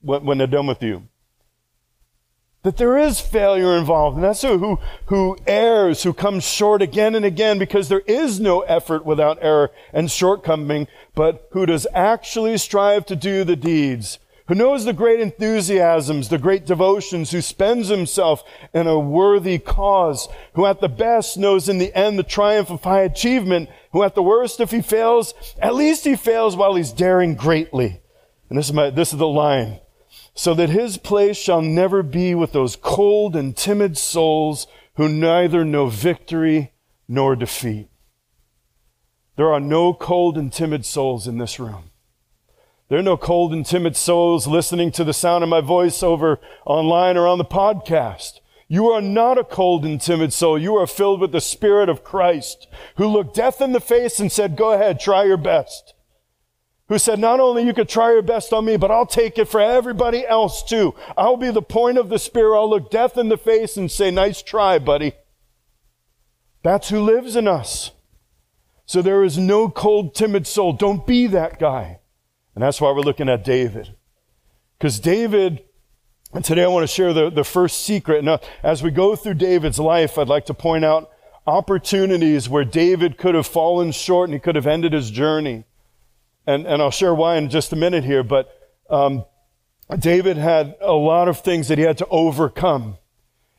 [0.00, 1.02] when, when they're done with you.
[2.62, 4.16] That there is failure involved.
[4.16, 8.40] And that's who, who, who errs, who comes short again and again because there is
[8.40, 14.18] no effort without error and shortcoming, but who does actually strive to do the deeds
[14.50, 18.42] who knows the great enthusiasms, the great devotions, who spends himself
[18.74, 22.82] in a worthy cause, who at the best knows in the end the triumph of
[22.82, 26.90] high achievement, who at the worst, if he fails, at least he fails while he's
[26.90, 28.00] daring greatly.
[28.48, 29.78] And this is my, this is the line.
[30.34, 35.64] So that his place shall never be with those cold and timid souls who neither
[35.64, 36.72] know victory
[37.06, 37.88] nor defeat.
[39.36, 41.89] There are no cold and timid souls in this room.
[42.90, 46.40] There are no cold and timid souls listening to the sound of my voice over
[46.66, 48.40] online or on the podcast.
[48.66, 50.58] You are not a cold and timid soul.
[50.58, 54.30] You are filled with the Spirit of Christ who looked death in the face and
[54.30, 55.94] said, go ahead, try your best.
[56.88, 59.46] Who said, not only you could try your best on me, but I'll take it
[59.46, 60.92] for everybody else too.
[61.16, 62.58] I'll be the point of the Spirit.
[62.58, 65.12] I'll look death in the face and say, nice try, buddy.
[66.64, 67.92] That's who lives in us.
[68.84, 70.72] So there is no cold, timid soul.
[70.72, 72.00] Don't be that guy.
[72.54, 73.94] And that's why we're looking at David.
[74.78, 75.62] Because David,
[76.32, 78.24] and today I want to share the, the first secret.
[78.24, 81.10] Now, as we go through David's life, I'd like to point out
[81.46, 85.64] opportunities where David could have fallen short and he could have ended his journey.
[86.46, 88.48] And, and I'll share why in just a minute here, but
[88.88, 89.24] um,
[89.98, 92.96] David had a lot of things that he had to overcome.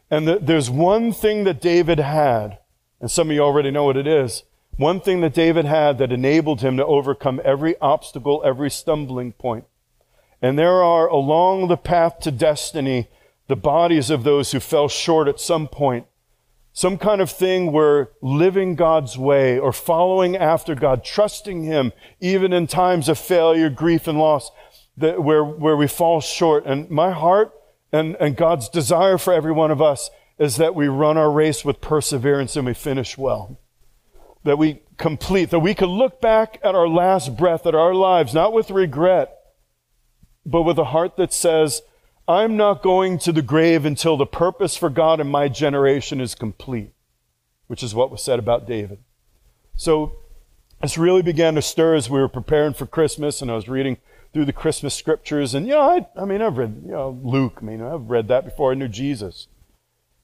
[0.10, 2.60] And the, there's one thing that David had,
[2.99, 4.43] and some of you already know what it is.
[4.82, 9.65] One thing that David had that enabled him to overcome every obstacle, every stumbling point.
[10.41, 13.08] And there are along the path to destiny
[13.48, 16.08] the bodies of those who fell short at some point.
[16.74, 22.52] Some kind of thing where living God's way or following after God, trusting Him, even
[22.52, 24.50] in times of failure, grief, and loss,
[24.98, 26.65] that where, where we fall short.
[26.65, 27.54] And my heart
[27.94, 31.63] and, and God's desire for every one of us is that we run our race
[31.63, 33.60] with perseverance and we finish well
[34.43, 38.34] that we complete, that we could look back at our last breath, at our lives,
[38.34, 39.38] not with regret,
[40.45, 41.82] but with a heart that says,
[42.27, 46.36] I'm not going to the grave until the purpose for God in my generation is
[46.36, 46.93] complete,
[47.67, 48.99] which is what was said about David.
[49.75, 50.13] So
[50.82, 53.97] this really began to stir as we were preparing for Christmas, and I was reading
[54.34, 57.60] through the Christmas scriptures, and you know, I, I mean, I've read, you know, Luke.
[57.62, 59.47] I mean, I've read that before I knew Jesus.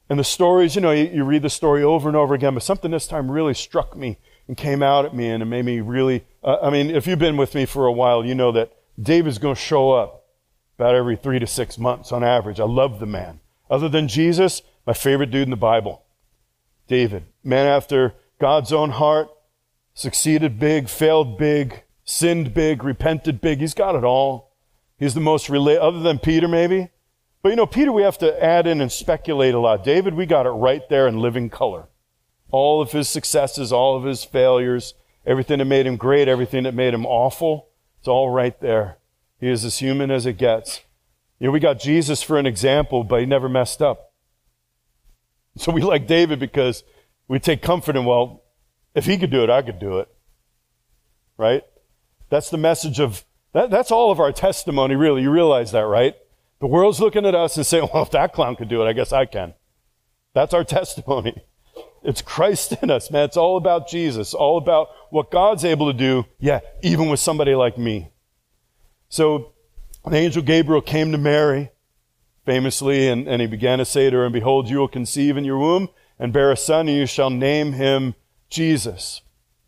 [0.10, 2.64] And the stories, you know, you, you, read the story over and over again, but
[2.64, 4.18] something this time really struck me
[4.48, 7.20] and came out at me and it made me really, uh, I mean, if you've
[7.20, 10.26] been with me for a while, you know that David's going to show up
[10.78, 12.60] about every three to six months on average.
[12.60, 13.42] I love the man.
[13.70, 16.04] Other than Jesus, my favorite dude in the Bible,
[16.88, 17.26] David.
[17.44, 19.30] Man after God's own heart,
[19.94, 23.60] succeeded big, failed big, sinned big, repented big.
[23.60, 24.54] He's got it all.
[24.98, 26.90] He's the most, rela- other than Peter maybe,
[27.42, 29.84] but you know, Peter, we have to add in and speculate a lot.
[29.84, 31.88] David, we got it right there in living color.
[32.52, 34.94] All of his successes, all of his failures,
[35.26, 37.70] everything that made him great, everything that made him awful,
[38.00, 38.98] it's all right there.
[39.40, 40.82] He is as human as it gets.
[41.40, 44.14] You know, we got Jesus for an example, but he never messed up.
[45.58, 46.84] So we like David because
[47.28, 48.44] we take comfort in, well,
[48.96, 50.08] if he could do it, I could do it.
[51.38, 51.64] Right?
[52.30, 53.24] That's the message of,
[53.54, 55.22] that, that's all of our testimony, really.
[55.22, 56.16] You realize that, right?
[56.60, 58.94] The world's looking at us and saying, well, if that clown could do it, I
[58.94, 59.54] guess I can.
[60.34, 61.44] That's our testimony.
[62.04, 63.26] It's Christ in us, man.
[63.26, 67.54] It's all about Jesus, all about what God's able to do, yeah, even with somebody
[67.56, 68.12] like me.
[69.10, 69.54] So,
[70.06, 71.72] the angel Gabriel came to Mary,
[72.46, 75.44] famously, and, and he began to say to her, And behold, you will conceive in
[75.44, 78.16] your womb and bear a son, and you shall name him
[78.50, 79.22] Jesus.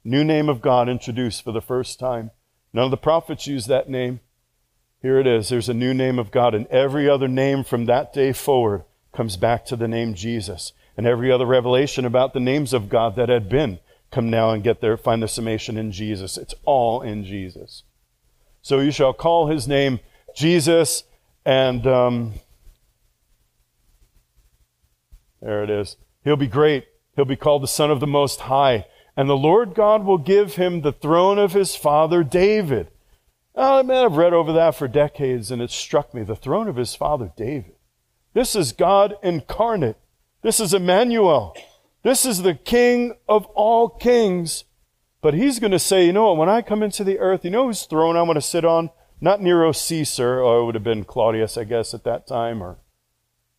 [0.03, 2.31] New name of God introduced for the first time.
[2.71, 4.21] None of the prophets used that name.
[5.01, 5.49] Here it is.
[5.49, 8.83] There's a new name of God, and every other name from that day forward
[9.13, 10.73] comes back to the name Jesus.
[10.97, 13.79] And every other revelation about the names of God that had been
[14.11, 16.37] come now and get there, find the summation in Jesus.
[16.37, 17.83] It's all in Jesus.
[18.61, 19.99] So you shall call his name
[20.35, 21.03] Jesus,
[21.45, 22.33] and um,
[25.41, 25.95] there it is.
[26.23, 26.87] He'll be great.
[27.15, 28.85] He'll be called the Son of the Most High.
[29.15, 32.89] And the Lord God will give him the throne of his father David.
[33.61, 36.77] Oh, man, I've read over that for decades, and it struck me the throne of
[36.77, 37.75] his father David.
[38.33, 39.97] This is God incarnate.
[40.41, 41.57] This is Emmanuel.
[42.01, 44.63] This is the King of all kings.
[45.21, 47.51] But he's going to say, you know what, when I come into the earth, you
[47.51, 48.91] know whose throne I want to sit on?
[49.19, 52.77] Not Nero Caesar, or it would have been Claudius, I guess, at that time, or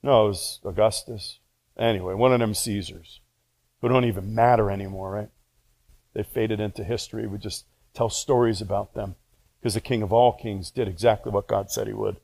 [0.03, 1.41] no, it was Augustus.
[1.79, 3.21] Anyway, one of them Caesars
[3.83, 5.29] who don't even matter anymore, right?
[6.15, 7.27] They faded into history.
[7.27, 9.17] We just tell stories about them
[9.61, 12.17] because the King of all kings did exactly what God said he would.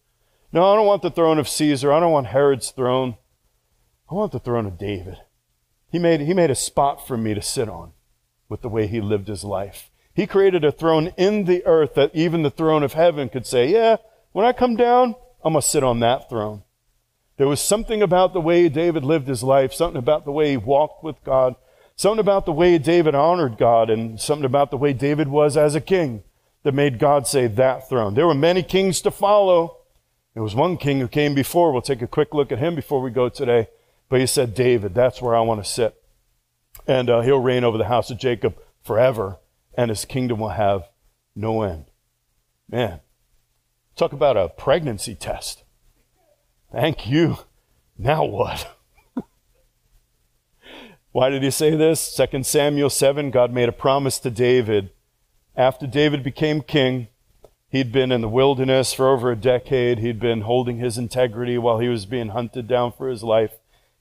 [0.53, 1.93] No, I don't want the throne of Caesar.
[1.93, 3.17] I don't want Herod's throne.
[4.11, 5.19] I want the throne of David.
[5.91, 7.93] He made, he made a spot for me to sit on
[8.49, 9.91] with the way he lived his life.
[10.15, 13.71] He created a throne in the earth that even the throne of heaven could say,
[13.71, 13.97] yeah,
[14.33, 16.63] when I come down, I'm going to sit on that throne.
[17.37, 20.57] There was something about the way David lived his life, something about the way he
[20.57, 21.55] walked with God,
[21.97, 25.75] something about the way David honored God, and something about the way David was as
[25.75, 26.23] a king
[26.67, 28.15] that made God say that throne.
[28.15, 29.77] There were many kings to follow.
[30.35, 31.71] There was one king who came before.
[31.71, 33.69] We'll take a quick look at him before we go today.
[34.09, 35.95] But he said, David, that's where I want to sit.
[36.85, 39.39] And uh, he'll reign over the house of Jacob forever,
[39.79, 40.89] and his kingdom will have
[41.37, 41.85] no end.
[42.69, 42.99] Man,
[43.95, 45.63] talk about a pregnancy test.
[46.73, 47.39] Thank you.
[47.97, 48.77] Now what?
[51.13, 52.13] Why did he say this?
[52.17, 54.91] 2 Samuel 7, God made a promise to David.
[55.57, 57.09] After David became king,
[57.71, 59.99] he'd been in the wilderness for over a decade.
[60.01, 63.53] He'd been holding his integrity while he was being hunted down for his life.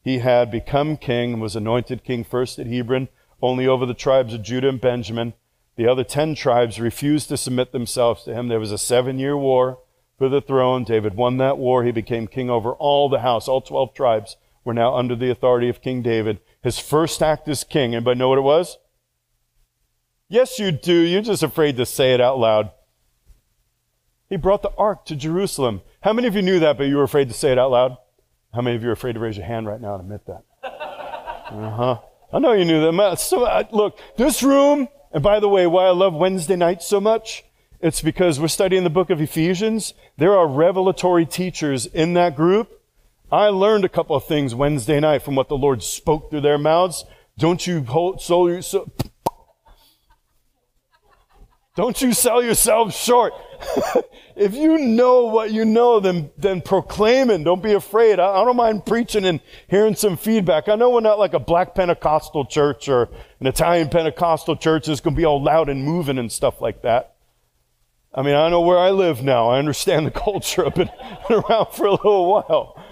[0.03, 3.07] He had become king and was anointed king first at Hebron,
[3.41, 5.33] only over the tribes of Judah and Benjamin.
[5.77, 8.49] The other ten tribes refused to submit themselves to him.
[8.49, 9.79] There was a seven year war
[10.17, 10.83] for the throne.
[10.83, 11.85] David won that war.
[11.85, 13.47] He became king over all the house.
[13.47, 16.39] All 12 tribes were now under the authority of King David.
[16.61, 18.77] His first act as king, anybody know what it was?
[20.27, 20.93] Yes, you do.
[20.93, 22.71] You're just afraid to say it out loud.
[24.27, 25.81] He brought the ark to Jerusalem.
[26.01, 27.97] How many of you knew that, but you were afraid to say it out loud?
[28.53, 30.43] How many of you are afraid to raise your hand right now and admit that?
[30.63, 31.99] Uh huh.
[32.33, 33.19] I know you knew that.
[33.19, 37.45] So, look, this room, and by the way, why I love Wednesday nights so much,
[37.79, 39.93] it's because we're studying the book of Ephesians.
[40.17, 42.81] There are revelatory teachers in that group.
[43.31, 46.57] I learned a couple of things Wednesday night from what the Lord spoke through their
[46.57, 47.05] mouths.
[47.37, 48.91] Don't you hold, so, so
[51.75, 53.33] don't you sell yourself short.
[54.35, 57.43] if you know what you know, then, then proclaim.
[57.43, 58.17] Don't be afraid.
[58.17, 60.69] I, I, don't mind preaching and hearing some feedback.
[60.69, 63.09] I know we're not like a black Pentecostal church or
[63.41, 66.81] an Italian Pentecostal church that's going to be all loud and moving and stuff like
[66.83, 67.15] that.
[68.13, 69.49] I mean, I know where I live now.
[69.49, 70.65] I understand the culture.
[70.65, 70.89] I've been
[71.29, 72.84] around for a little while.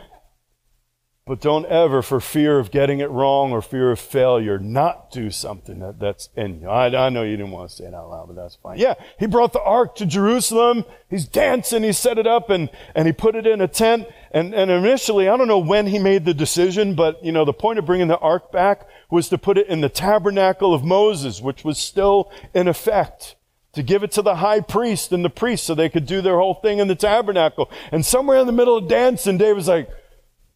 [1.26, 5.32] But don't ever, for fear of getting it wrong or fear of failure, not do
[5.32, 6.68] something that, that's in you.
[6.68, 8.78] I, I know you didn't want to say it out loud, but that's fine.
[8.78, 10.84] Yeah, he brought the ark to Jerusalem.
[11.10, 11.84] He's dancing.
[11.84, 14.10] He set it up and, and he put it in a tent.
[14.32, 17.54] And, and initially, I don't know when he made the decision, but, you know, the
[17.54, 21.42] point of bringing the ark back was to put it in the tabernacle of Moses,
[21.42, 23.38] which was still in effect
[23.72, 26.38] to give it to the high priest and the priest so they could do their
[26.38, 27.72] whole thing in the tabernacle.
[27.94, 29.90] And somewhere in the middle of dancing, David's like,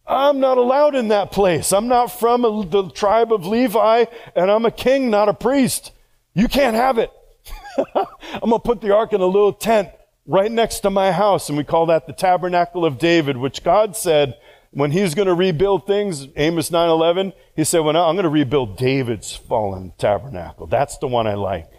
[0.08, 1.72] I'm not allowed in that place.
[1.72, 5.92] I'm not from a, the tribe of Levi, and I'm a king, not a priest.
[6.34, 7.12] You can't have it.
[7.94, 9.90] I'm going to put the ark in a little tent
[10.26, 13.96] right next to my house, and we call that the tabernacle of David, which God
[13.96, 14.36] said
[14.70, 18.76] when he's going to rebuild things, Amos 9:11, he said, "Well, I'm going to rebuild
[18.76, 20.66] David's fallen tabernacle.
[20.66, 21.70] That's the one I like."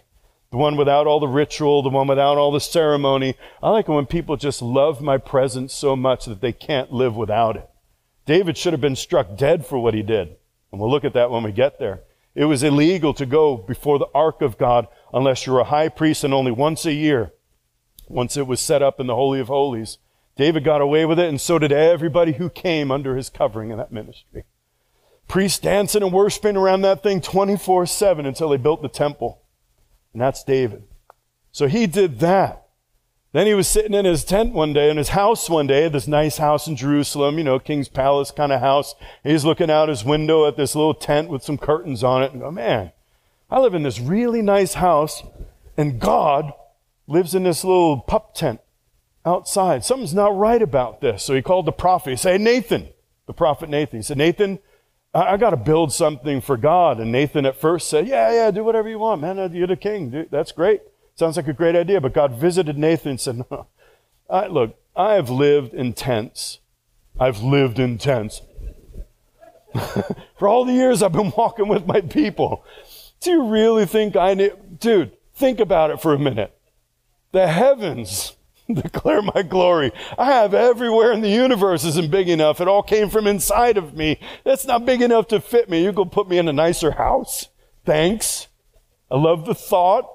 [0.50, 3.36] The one without all the ritual, the one without all the ceremony.
[3.62, 7.14] I like it when people just love my presence so much that they can't live
[7.14, 7.69] without it.
[8.30, 10.36] David should have been struck dead for what he did.
[10.70, 12.04] And we'll look at that when we get there.
[12.36, 16.22] It was illegal to go before the ark of God unless you're a high priest
[16.22, 17.32] and only once a year,
[18.06, 19.98] once it was set up in the Holy of Holies.
[20.36, 23.78] David got away with it, and so did everybody who came under his covering in
[23.78, 24.44] that ministry.
[25.26, 29.42] Priests dancing and worshiping around that thing 24 7 until they built the temple.
[30.12, 30.84] And that's David.
[31.50, 32.68] So he did that.
[33.32, 36.08] Then he was sitting in his tent one day, in his house one day, this
[36.08, 38.96] nice house in Jerusalem, you know, King's Palace kind of house.
[39.22, 42.40] He's looking out his window at this little tent with some curtains on it and
[42.40, 42.90] go, man,
[43.48, 45.22] I live in this really nice house
[45.76, 46.52] and God
[47.06, 48.60] lives in this little pup tent
[49.24, 49.84] outside.
[49.84, 51.22] Something's not right about this.
[51.22, 52.10] So he called the prophet.
[52.10, 52.88] He said, Nathan,
[53.26, 54.00] the prophet Nathan.
[54.00, 54.58] He said, Nathan,
[55.14, 56.98] I, I got to build something for God.
[56.98, 59.52] And Nathan at first said, Yeah, yeah, do whatever you want, man.
[59.52, 60.10] You're the king.
[60.10, 60.82] Dude, that's great.
[61.20, 62.00] Sounds like a great idea.
[62.00, 63.66] But God visited Nathan and said, No,
[64.30, 66.60] I, look, I have lived in tents.
[67.18, 68.40] I've lived in tents.
[70.38, 72.64] for all the years I've been walking with my people.
[73.20, 76.58] Do you really think I need, dude, think about it for a minute.
[77.32, 78.34] The heavens
[78.72, 79.92] declare my glory.
[80.16, 82.62] I have everywhere in the universe isn't big enough.
[82.62, 84.18] It all came from inside of me.
[84.44, 85.84] That's not big enough to fit me.
[85.84, 87.48] You go put me in a nicer house.
[87.84, 88.48] Thanks.
[89.10, 90.08] I love the thought.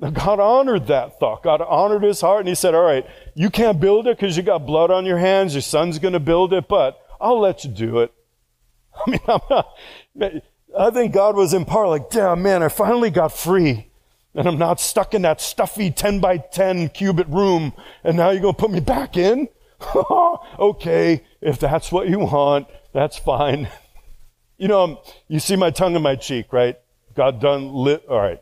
[0.00, 1.42] God honored that thought.
[1.42, 4.42] God honored his heart and he said, all right, you can't build it because you
[4.42, 5.54] got blood on your hands.
[5.54, 8.12] Your son's going to build it, but I'll let you do it.
[9.06, 9.74] I mean, I'm not,
[10.78, 13.90] I think God was in part like, damn, man, I finally got free.
[14.34, 17.72] And I'm not stuck in that stuffy 10 by 10 cubit room.
[18.04, 19.48] And now you're going to put me back in?
[20.58, 23.68] okay, if that's what you want, that's fine.
[24.58, 26.78] You know, um, you see my tongue in my cheek, right?
[27.14, 28.06] God done lit.
[28.08, 28.40] All right.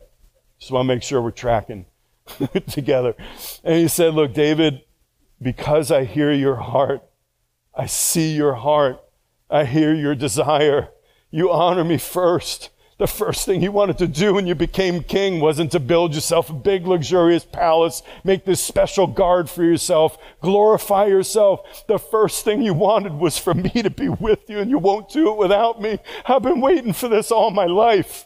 [0.65, 1.85] Just want to make sure we're tracking
[2.71, 3.13] together.
[3.63, 4.81] And he said, look, David,
[5.39, 7.03] because I hear your heart,
[7.75, 8.99] I see your heart,
[9.47, 10.89] I hear your desire.
[11.29, 12.71] You honor me first.
[12.97, 16.49] The first thing you wanted to do when you became king wasn't to build yourself
[16.49, 21.85] a big luxurious palace, make this special guard for yourself, glorify yourself.
[21.85, 25.09] The first thing you wanted was for me to be with you and you won't
[25.09, 25.99] do it without me.
[26.25, 28.25] I've been waiting for this all my life.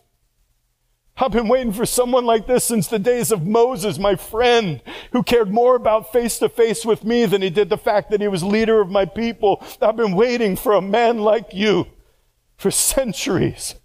[1.22, 5.22] I've been waiting for someone like this since the days of Moses, my friend, who
[5.22, 8.30] cared more about face to face with me than he did the fact that he
[8.30, 9.62] was leader of my people.
[9.82, 11.88] I've been waiting for a man like you
[12.56, 13.76] for centuries.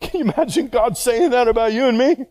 [0.00, 2.24] Can you imagine God saying that about you and me?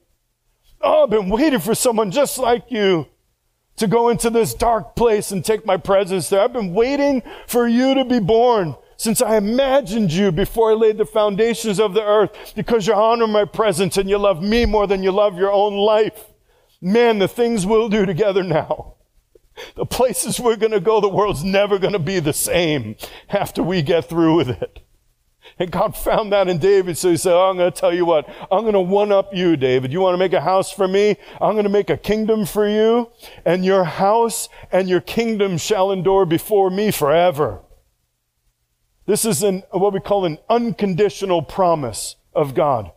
[0.81, 3.07] Oh, I've been waiting for someone just like you
[3.75, 6.41] to go into this dark place and take my presence there.
[6.41, 10.97] I've been waiting for you to be born since I imagined you before I laid
[10.97, 14.88] the foundations of the earth because you honor my presence and you love me more
[14.88, 16.25] than you love your own life.
[16.81, 18.95] Man, the things we'll do together now.
[19.75, 22.97] The places we're going to go, the world's never going to be the same
[23.29, 24.81] after we get through with it.
[25.57, 26.97] And God found that in David.
[26.97, 28.27] So he said, oh, I'm going to tell you what.
[28.51, 29.93] I'm going to one up you, David.
[29.93, 31.15] You want to make a house for me?
[31.39, 33.12] I'm going to make a kingdom for you.
[33.45, 37.62] And your house and your kingdom shall endure before me forever.
[39.09, 42.91] This is an, what we call an unconditional promise of God.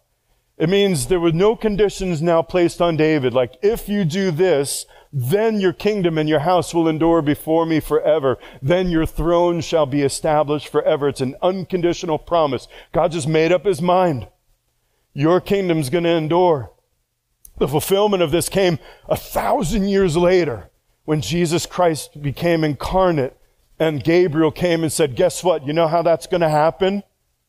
[0.59, 3.33] It means there were no conditions now placed on David.
[3.33, 7.81] Like, if you do this, then your kingdom and your house will endure before me
[7.81, 8.37] forever.
[8.61, 11.09] Then your throne shall be established forever.
[11.09, 12.69] It's an unconditional promise.
[12.93, 14.29] God just made up his mind.
[15.15, 16.73] Your kingdom's going to endure.
[17.57, 20.69] The fulfillment of this came a thousand years later
[21.07, 23.35] when Jesus Christ became incarnate
[23.83, 25.67] and Gabriel came and said, guess what?
[25.67, 27.03] You know how that's going to happen?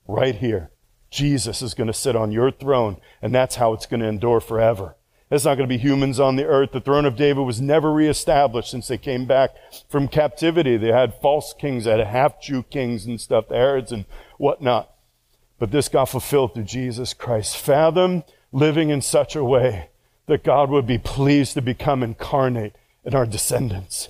[0.08, 0.72] Right here.
[1.12, 4.40] Jesus is going to sit on your throne and that's how it's going to endure
[4.40, 4.96] forever.
[5.30, 6.72] It's not going to be humans on the earth.
[6.72, 9.52] The throne of David was never reestablished since they came back
[9.88, 10.76] from captivity.
[10.76, 14.06] They had false kings, they had half Jew kings and stuff, the Herods and
[14.40, 14.92] whatnot.
[15.60, 17.58] But this got fulfilled through Jesus Christ.
[17.58, 19.90] Fathom living in such a way
[20.26, 24.10] that God would be pleased to become incarnate in our descendants.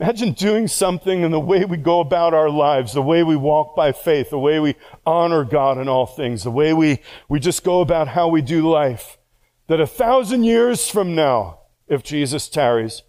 [0.00, 3.76] Imagine doing something in the way we go about our lives, the way we walk
[3.76, 7.62] by faith, the way we honor God in all things, the way we, we just
[7.62, 9.18] go about how we do life.
[9.66, 13.02] That a thousand years from now, if Jesus tarries,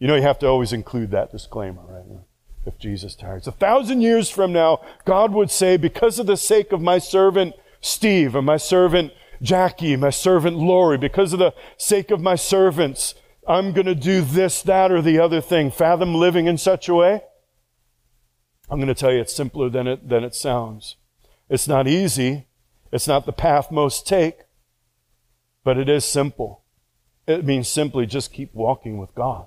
[0.00, 2.24] you know, you have to always include that disclaimer, right?
[2.66, 3.46] If Jesus tarries.
[3.46, 7.54] A thousand years from now, God would say, because of the sake of my servant
[7.80, 13.14] Steve and my servant Jackie, my servant Lori, because of the sake of my servants,
[13.46, 15.70] I'm going to do this, that, or the other thing.
[15.70, 17.22] Fathom living in such a way?
[18.70, 20.96] I'm going to tell you it's simpler than it, than it sounds.
[21.48, 22.46] It's not easy.
[22.92, 24.40] It's not the path most take,
[25.64, 26.62] but it is simple.
[27.26, 29.46] It means simply just keep walking with God.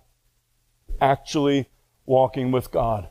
[1.00, 1.70] Actually
[2.06, 3.10] walking with God.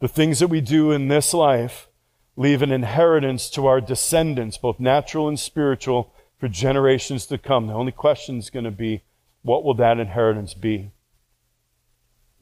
[0.00, 1.88] The things that we do in this life
[2.36, 7.66] leave an inheritance to our descendants, both natural and spiritual, for generations to come.
[7.66, 9.02] The only question is going to be,
[9.44, 10.90] what will that inheritance be?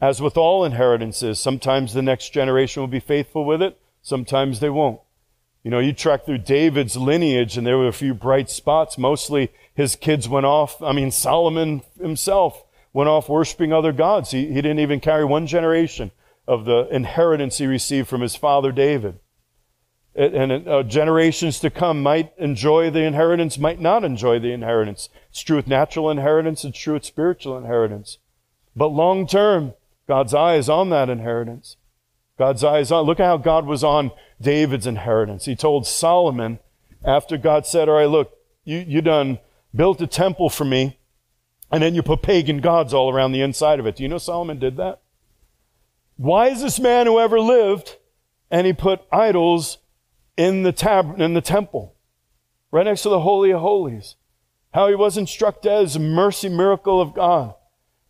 [0.01, 4.71] As with all inheritances, sometimes the next generation will be faithful with it, sometimes they
[4.71, 5.01] won't.
[5.65, 8.99] You know, you track through David's lineage and there were a few bright spots.
[8.99, 10.83] Mostly his kids went off.
[10.83, 14.33] I mean, Solomon himself went off worshiping other gods.
[14.33, 16.11] He, he didn't even carry one generation
[16.49, 19.21] of the inheritance he received from his father David
[20.15, 25.09] and uh, generations to come might enjoy the inheritance, might not enjoy the inheritance.
[25.31, 28.19] It's true with natural inheritance, it's true with spiritual inheritance.
[28.77, 29.75] But long term,
[30.07, 31.77] God's eye is on that inheritance.
[32.39, 33.07] God's eye is on.
[33.07, 34.11] Look at how God was on
[34.41, 35.45] David's inheritance.
[35.45, 36.59] He told Solomon
[37.05, 39.39] after God said, All right, look, you, you done
[39.75, 40.99] built a temple for me,
[41.71, 43.97] and then you put pagan gods all around the inside of it.
[43.97, 45.01] Do you know Solomon did that?
[46.19, 47.97] Wisest man who ever lived,
[48.51, 49.79] and he put idols
[50.37, 51.95] in the tab in the temple,
[52.71, 54.17] right next to the Holy of Holies.
[54.73, 57.55] How he wasn't struck dead a mercy miracle of God.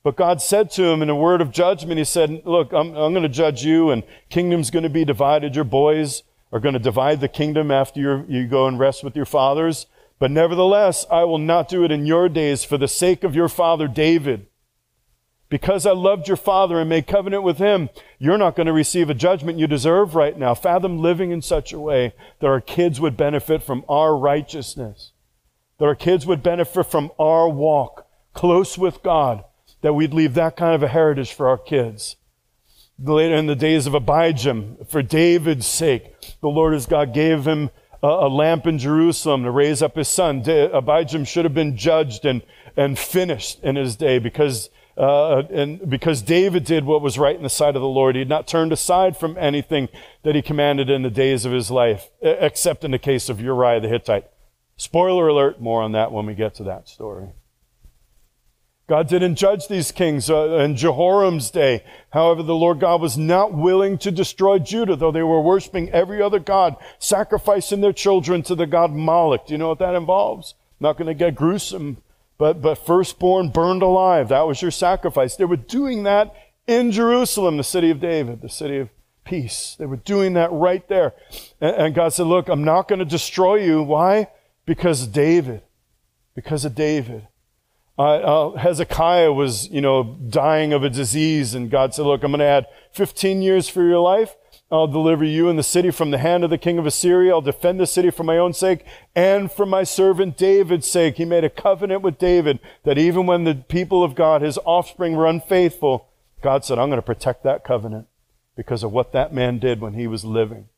[0.05, 3.13] But God said to him in a word of judgment, He said, Look, I'm, I'm
[3.13, 5.55] going to judge you, and kingdom's going to be divided.
[5.55, 9.25] Your boys are going to divide the kingdom after you go and rest with your
[9.25, 9.87] fathers.
[10.19, 13.49] But nevertheless, I will not do it in your days for the sake of your
[13.49, 14.47] father David.
[15.53, 19.11] Because I loved your father and made covenant with him, you're not going to receive
[19.11, 20.55] a judgment you deserve right now.
[20.55, 25.13] Fathom living in such a way that our kids would benefit from our righteousness,
[25.77, 29.45] that our kids would benefit from our walk close with God,
[29.83, 32.17] that we'd leave that kind of a heritage for our kids.
[32.99, 37.69] Later in the days of Abijam, for David's sake, the Lord his God gave him
[38.03, 40.43] a, lamp in Jerusalem to raise up his son.
[40.45, 42.41] Abijam should have been judged and,
[42.75, 47.43] and finished in his day because uh, and because David did what was right in
[47.43, 49.89] the sight of the Lord, he had not turned aside from anything
[50.23, 53.81] that he commanded in the days of his life, except in the case of Uriah
[53.81, 54.27] the Hittite.
[54.77, 57.29] Spoiler alert, more on that when we get to that story.
[58.89, 61.85] God didn't judge these kings uh, in Jehoram's day.
[62.11, 66.21] However, the Lord God was not willing to destroy Judah, though they were worshiping every
[66.21, 69.47] other God, sacrificing their children to the god Moloch.
[69.47, 70.55] Do you know what that involves?
[70.81, 71.99] Not going to get gruesome
[72.39, 74.29] but, but firstborn burned alive.
[74.29, 75.37] That was your sacrifice.
[75.37, 76.35] They were doing that
[76.67, 78.89] in Jerusalem, the city of David, the city of
[79.25, 79.77] peace.
[79.79, 81.15] They were doing that right there.
[81.61, 83.83] And, and God said, Look, I'm not going to destroy you.
[83.83, 84.29] Why?
[84.67, 85.63] Because of David.
[86.35, 87.29] Because of David.
[87.99, 92.31] Uh, uh, Hezekiah was, you know, dying of a disease, and God said, Look, I'm
[92.31, 94.35] going to add 15 years for your life.
[94.73, 97.33] I'll deliver you and the city from the hand of the king of Assyria.
[97.33, 101.19] I'll defend the city for my own sake and for my servant David's sake.
[101.19, 105.15] He made a covenant with David that even when the people of God, his offspring,
[105.15, 106.09] were unfaithful,
[106.41, 108.07] God said, I'm going to protect that covenant
[108.57, 110.69] because of what that man did when he was living.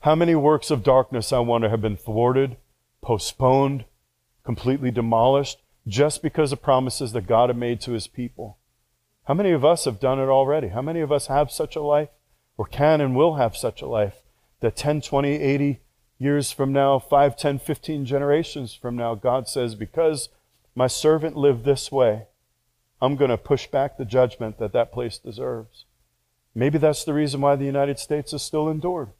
[0.00, 2.58] How many works of darkness, I wonder, have been thwarted,
[3.00, 3.86] postponed,
[4.44, 8.58] completely demolished just because of promises that God had made to his people?
[9.24, 10.68] How many of us have done it already?
[10.68, 12.10] How many of us have such a life?
[12.58, 14.22] Or can and will have such a life
[14.60, 15.80] that 10, 20, 80
[16.18, 20.28] years from now, 5, 10, 15 generations from now, God says, Because
[20.74, 22.26] my servant lived this way,
[23.00, 25.84] I'm going to push back the judgment that that place deserves.
[26.54, 29.10] Maybe that's the reason why the United States is still endured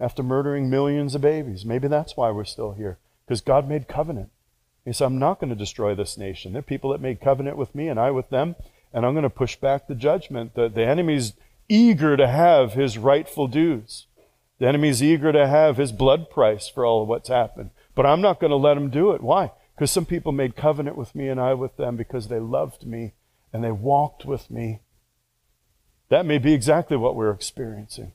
[0.00, 1.66] after murdering millions of babies.
[1.66, 4.30] Maybe that's why we're still here, because God made covenant.
[4.86, 6.52] He said, I'm not going to destroy this nation.
[6.52, 8.56] There are people that made covenant with me and I with them,
[8.94, 10.54] and I'm going to push back the judgment.
[10.54, 11.34] The, the enemy's
[11.68, 14.06] eager to have his rightful dues.
[14.58, 17.70] The enemy's eager to have his blood price for all of what's happened.
[17.94, 19.22] But I'm not going to let him do it.
[19.22, 19.52] Why?
[19.74, 23.12] Because some people made covenant with me and I with them because they loved me
[23.52, 24.80] and they walked with me.
[26.08, 28.12] That may be exactly what we're experiencing.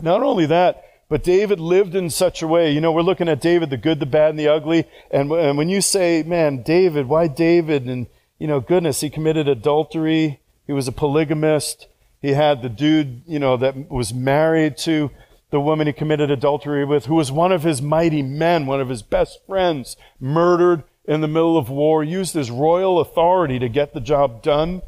[0.00, 2.72] Not only that, but David lived in such a way.
[2.72, 4.88] You know, we're looking at David, the good, the bad, and the ugly.
[5.10, 7.86] And, and when you say, man, David, why David?
[7.86, 8.06] And,
[8.38, 10.40] you know, goodness, he committed adultery.
[10.66, 11.88] He was a polygamist.
[12.22, 15.10] He had the dude, you know, that was married to
[15.50, 18.88] the woman he committed adultery with, who was one of his mighty men, one of
[18.88, 23.92] his best friends, murdered in the middle of war, used his royal authority to get
[23.92, 24.80] the job done,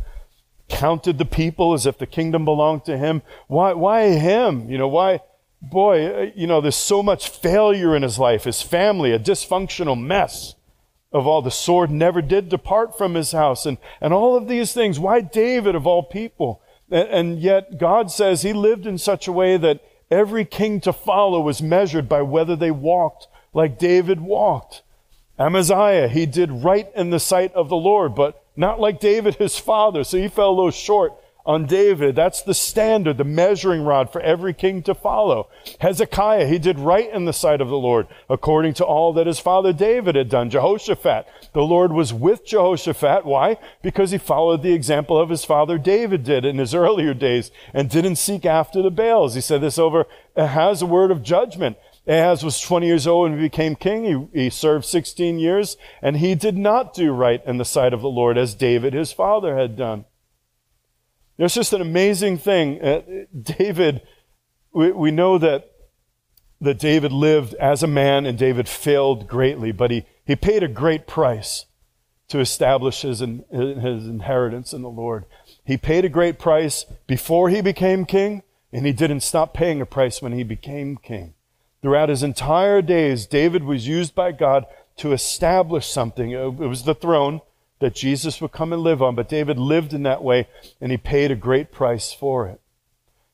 [0.68, 3.20] counted the people as if the kingdom belonged to him.
[3.48, 4.70] Why, why him?
[4.70, 5.20] You know, why,
[5.60, 10.00] boy, uh, you know, there's so much failure in his life, his family, a dysfunctional
[10.00, 10.54] mess
[11.12, 11.42] of all.
[11.42, 15.00] The sword never did depart from his house, and, and all of these things.
[15.00, 16.62] Why David, of all people?
[16.90, 19.80] And yet God says he lived in such a way that
[20.10, 24.82] every king to follow was measured by whether they walked like David walked.
[25.38, 29.58] Amaziah, he did right in the sight of the Lord, but not like David, his
[29.58, 30.04] father.
[30.04, 31.14] So he fell a little short
[31.46, 32.16] on David.
[32.16, 35.48] That's the standard, the measuring rod for every king to follow.
[35.80, 39.38] Hezekiah, he did right in the sight of the Lord, according to all that his
[39.38, 40.50] father David had done.
[40.50, 43.24] Jehoshaphat, the Lord was with Jehoshaphat.
[43.24, 43.58] Why?
[43.82, 47.90] Because he followed the example of his father David did in his earlier days and
[47.90, 49.34] didn't seek after the Baals.
[49.34, 51.76] He said this over Ahaz, a word of judgment.
[52.06, 54.28] Ahaz was 20 years old when he became king.
[54.32, 58.02] He, he served 16 years, and he did not do right in the sight of
[58.02, 60.04] the Lord as David, his father, had done.
[61.38, 62.80] It's just an amazing thing.
[62.80, 63.02] Uh,
[63.40, 64.02] David,
[64.72, 65.70] we, we know that,
[66.60, 70.68] that David lived as a man and David failed greatly, but he, he paid a
[70.68, 71.66] great price
[72.28, 75.24] to establish his, his inheritance in the Lord.
[75.64, 79.86] He paid a great price before he became king, And he didn't stop paying a
[79.86, 81.34] price when he became king.
[81.80, 84.64] Throughout his entire days, David was used by God
[84.96, 86.30] to establish something.
[86.32, 87.40] It was the throne
[87.80, 90.48] that Jesus would come and live on, but David lived in that way,
[90.80, 92.60] and he paid a great price for it.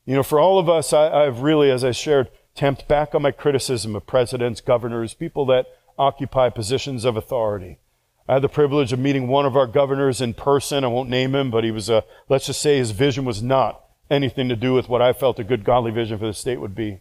[0.05, 3.21] You know, for all of us, I, have really, as I shared, tamped back on
[3.21, 5.67] my criticism of presidents, governors, people that
[5.97, 7.77] occupy positions of authority.
[8.27, 10.83] I had the privilege of meeting one of our governors in person.
[10.83, 13.83] I won't name him, but he was a, let's just say his vision was not
[14.09, 16.75] anything to do with what I felt a good godly vision for the state would
[16.75, 16.99] be.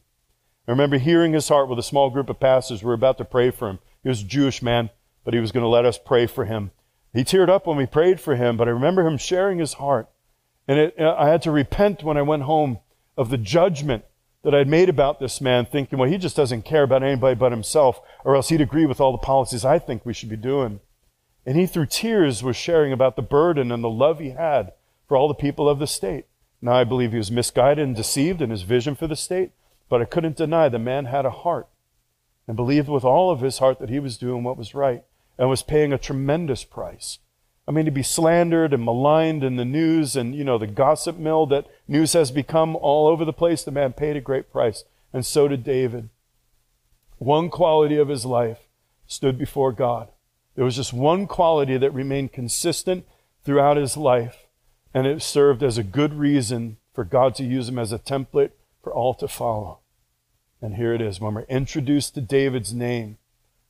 [0.69, 2.83] I remember hearing his heart with a small group of pastors.
[2.83, 3.79] We were about to pray for him.
[4.03, 4.91] He was a Jewish man,
[5.25, 6.71] but he was going to let us pray for him.
[7.13, 10.09] He teared up when we prayed for him, but I remember him sharing his heart.
[10.69, 12.79] And it, I had to repent when I went home
[13.17, 14.05] of the judgment
[14.43, 17.53] that I'd made about this man, thinking, well, he just doesn't care about anybody but
[17.53, 20.81] himself, or else he'd agree with all the policies I think we should be doing.
[21.45, 24.73] And he, through tears, was sharing about the burden and the love he had
[25.09, 26.27] for all the people of the state.
[26.63, 29.51] Now, I believe he was misguided and deceived in his vision for the state,
[29.89, 31.69] but I couldn't deny the man had a heart
[32.47, 35.05] and believed with all of his heart that he was doing what was right
[35.41, 37.19] and was paying a tremendous price.
[37.67, 41.17] I mean, to be slandered and maligned in the news and, you know, the gossip
[41.17, 44.85] mill that news has become all over the place, the man paid a great price.
[45.15, 46.11] And so did David.
[47.17, 48.69] One quality of his life
[49.07, 50.09] stood before God.
[50.57, 53.07] There was just one quality that remained consistent
[53.43, 54.47] throughout his life,
[54.93, 58.51] and it served as a good reason for God to use him as a template
[58.83, 59.79] for all to follow.
[60.61, 63.17] And here it is when we're introduced to David's name,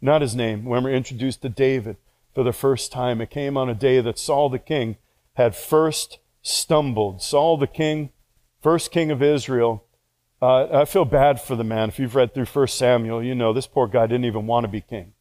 [0.01, 1.96] not his name, when we're introduced to David
[2.34, 3.20] for the first time.
[3.20, 4.96] It came on a day that Saul the king
[5.34, 7.22] had first stumbled.
[7.22, 8.11] Saul the king,
[8.62, 9.84] first king of Israel.
[10.40, 11.90] Uh, I feel bad for the man.
[11.90, 14.68] If you've read through 1 Samuel, you know this poor guy didn't even want to
[14.68, 15.12] be king.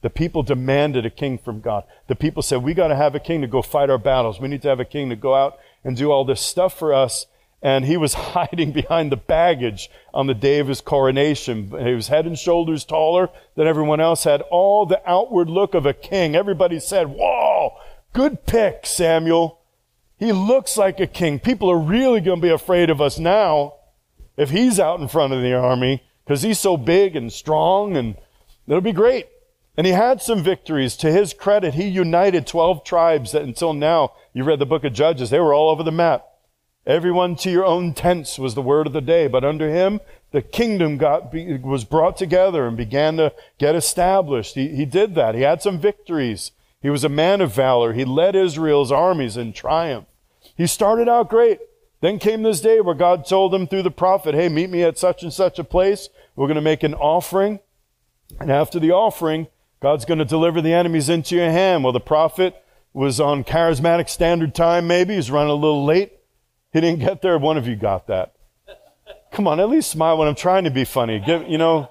[0.00, 1.84] The people demanded a king from God.
[2.08, 4.40] The people said, We got to have a king to go fight our battles.
[4.40, 6.92] We need to have a king to go out and do all this stuff for
[6.92, 7.26] us
[7.62, 11.70] and he was hiding behind the baggage on the day of his coronation.
[11.70, 15.86] He was head and shoulders taller than everyone else, had all the outward look of
[15.86, 16.34] a king.
[16.34, 17.78] Everybody said, Whoa,
[18.12, 19.60] good pick, Samuel.
[20.18, 21.40] He looks like a king.
[21.40, 23.74] People are really going to be afraid of us now
[24.36, 28.16] if he's out in front of the army because he's so big and strong and
[28.66, 29.26] it'll be great.
[29.76, 30.96] And he had some victories.
[30.98, 34.92] To his credit, he united 12 tribes that until now, you read the book of
[34.92, 36.26] Judges, they were all over the map.
[36.86, 39.28] Everyone to your own tents was the word of the day.
[39.28, 40.00] But under him,
[40.32, 44.54] the kingdom got, was brought together and began to get established.
[44.54, 45.34] He, he did that.
[45.34, 46.52] He had some victories.
[46.80, 47.92] He was a man of valor.
[47.92, 50.06] He led Israel's armies in triumph.
[50.56, 51.60] He started out great.
[52.00, 54.98] Then came this day where God told him through the prophet, Hey, meet me at
[54.98, 56.08] such and such a place.
[56.34, 57.60] We're going to make an offering.
[58.40, 59.46] And after the offering,
[59.80, 61.84] God's going to deliver the enemies into your hand.
[61.84, 62.56] Well, the prophet
[62.92, 65.14] was on charismatic standard time, maybe.
[65.14, 66.12] He's running a little late.
[66.72, 67.38] He didn't get there.
[67.38, 68.34] One of you got that.
[69.32, 71.18] Come on, at least smile when I'm trying to be funny.
[71.18, 71.88] Give, you know,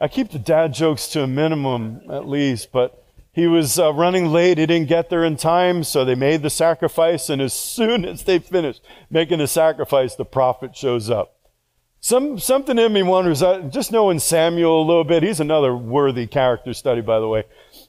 [0.00, 4.26] I keep the dad jokes to a minimum at least, but he was uh, running
[4.26, 4.58] late.
[4.58, 7.28] He didn't get there in time, so they made the sacrifice.
[7.28, 11.34] And as soon as they finished making the sacrifice, the prophet shows up.
[12.00, 16.26] Some, something in me wonders, uh, just knowing Samuel a little bit, he's another worthy
[16.26, 17.44] character study, by the way.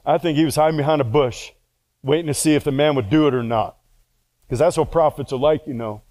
[0.06, 1.52] I think he was hiding behind a bush,
[2.02, 3.79] waiting to see if the man would do it or not.
[4.50, 6.02] Because that's what prophets are like, you know.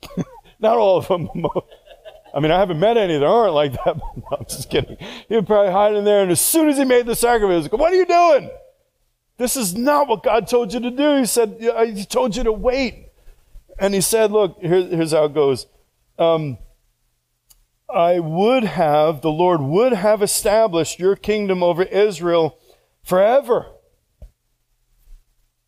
[0.58, 1.28] Not all of them.
[2.34, 3.96] I mean, I haven't met any that aren't like that.
[4.16, 4.96] no, I'm just kidding.
[5.28, 7.76] He would probably hide in there, and as soon as he made the sacrifice, go,
[7.76, 8.50] what are you doing?
[9.36, 11.18] This is not what God told you to do.
[11.18, 13.12] He said, He told you to wait.
[13.78, 15.66] And he said, look, here, here's how it goes.
[16.18, 16.58] Um,
[17.92, 22.58] I would have, the Lord would have established your kingdom over Israel
[23.02, 23.66] forever.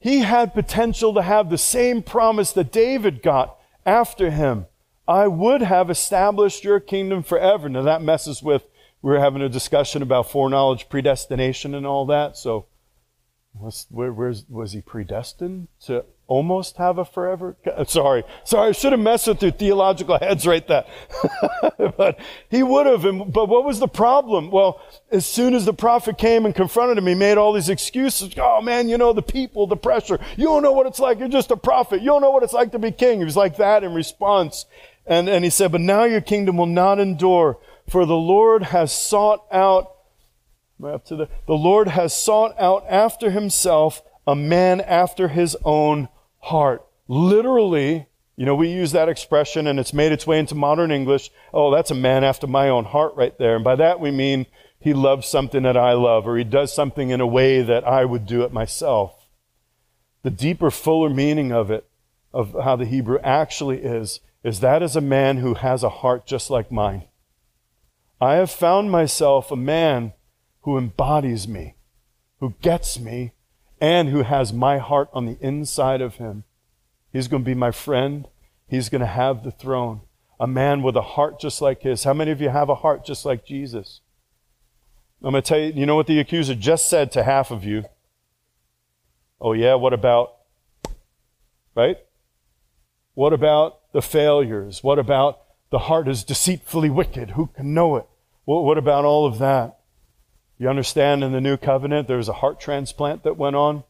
[0.05, 4.67] He had potential to have the same promise that David got after him.
[5.09, 7.71] I would have established your kingdom forever.
[7.71, 8.69] Now that messes with,
[9.01, 12.37] we were having a discussion about foreknowledge, predestination, and all that.
[12.37, 12.67] So,
[13.55, 17.57] was, where, was he predestined to almost have a forever?
[17.66, 20.85] Uh, sorry, sorry, I should have messed with your theological heads right there.
[21.97, 22.18] but
[22.49, 23.05] he would have.
[23.05, 24.51] And, but what was the problem?
[24.51, 28.35] Well, as soon as the prophet came and confronted him, he made all these excuses.
[28.39, 30.18] Oh man, you know, the people, the pressure.
[30.37, 31.18] You don't know what it's like.
[31.18, 32.01] You're just a prophet.
[32.01, 33.18] You don't know what it's like to be king.
[33.18, 34.66] He was like that in response.
[35.07, 37.59] And, and he said, but now your kingdom will not endure,
[37.89, 39.91] for the Lord has sought out,
[40.83, 46.09] up to the, the Lord has sought out after himself a man after his own
[46.45, 46.87] heart.
[47.09, 51.31] Literally, you know, we use that expression and it's made its way into modern English.
[51.53, 53.55] Oh, that's a man after my own heart right there.
[53.55, 54.47] And by that we mean
[54.79, 58.05] he loves something that I love or he does something in a way that I
[58.05, 59.29] would do it myself.
[60.23, 61.87] The deeper, fuller meaning of it,
[62.33, 66.27] of how the Hebrew actually is, is that is a man who has a heart
[66.27, 67.05] just like mine.
[68.21, 70.13] I have found myself a man
[70.63, 71.77] who embodies me,
[72.41, 73.33] who gets me,
[73.81, 76.45] and who has my heart on the inside of him.
[77.12, 78.29] He's going to be my friend.
[78.66, 80.01] He's going to have the throne.
[80.41, 82.05] A man with a heart just like his.
[82.05, 84.01] How many of you have a heart just like Jesus?
[85.22, 87.64] I'm going to tell you, you know what the accuser just said to half of
[87.64, 87.85] you?
[89.41, 90.35] Oh, yeah, what about?
[91.75, 91.99] Right?
[93.14, 94.83] What about the failures?
[94.83, 97.31] What about the heart is deceitfully wicked?
[97.31, 98.07] Who can know it?
[98.45, 99.79] What, about all of that?
[100.65, 103.85] You understand in the new covenant, there was a heart transplant that went on.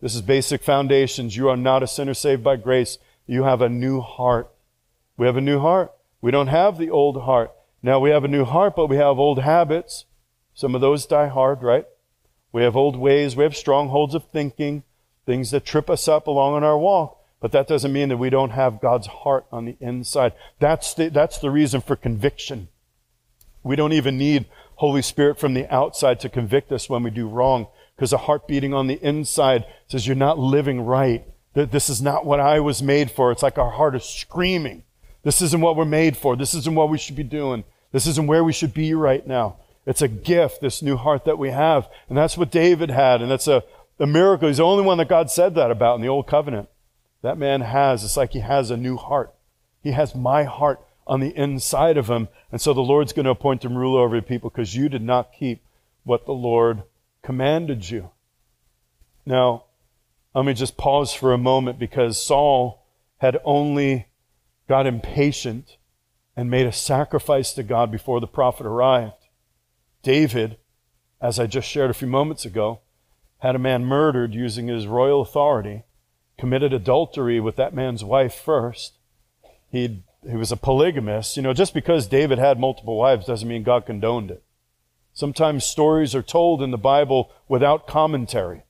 [0.00, 1.36] This is basic foundations.
[1.36, 2.98] You are not a sinner saved by grace.
[3.28, 4.50] You have a new heart.
[5.16, 5.92] We have a new heart.
[6.20, 7.52] We don't have the old heart.
[7.80, 10.04] Now we have a new heart, but we have old habits.
[10.52, 11.86] Some of those die hard, right?
[12.50, 13.36] We have old ways.
[13.36, 14.82] We have strongholds of thinking,
[15.26, 17.22] things that trip us up along on our walk.
[17.38, 20.32] But that doesn't mean that we don't have God's heart on the inside.
[20.58, 22.66] That's the, that's the reason for conviction.
[23.62, 24.46] We don't even need
[24.80, 28.48] Holy Spirit from the outside to convict us when we do wrong because a heart
[28.48, 31.22] beating on the inside says you're not living right.
[31.52, 33.30] That this is not what I was made for.
[33.30, 34.84] It's like our heart is screaming.
[35.22, 36.34] This isn't what we're made for.
[36.34, 37.64] This isn't what we should be doing.
[37.92, 39.58] This isn't where we should be right now.
[39.84, 41.86] It's a gift, this new heart that we have.
[42.08, 43.20] And that's what David had.
[43.20, 43.62] And that's a,
[43.98, 44.48] a miracle.
[44.48, 46.70] He's the only one that God said that about in the Old Covenant.
[47.20, 49.34] That man has, it's like he has a new heart.
[49.82, 52.28] He has my heart on the inside of him.
[52.52, 55.02] And so the Lord's going to appoint him ruler over the people because you did
[55.02, 55.60] not keep
[56.04, 56.84] what the Lord
[57.20, 58.10] commanded you.
[59.26, 59.64] Now,
[60.36, 62.86] let me just pause for a moment because Saul
[63.18, 64.06] had only
[64.68, 65.78] got impatient
[66.36, 69.26] and made a sacrifice to God before the prophet arrived.
[70.04, 70.58] David,
[71.20, 72.82] as I just shared a few moments ago,
[73.38, 75.82] had a man murdered using his royal authority,
[76.38, 78.92] committed adultery with that man's wife first.
[79.72, 81.36] He he was a polygamist.
[81.36, 84.42] You know, just because David had multiple wives doesn't mean God condoned it.
[85.12, 88.62] Sometimes stories are told in the Bible without commentary.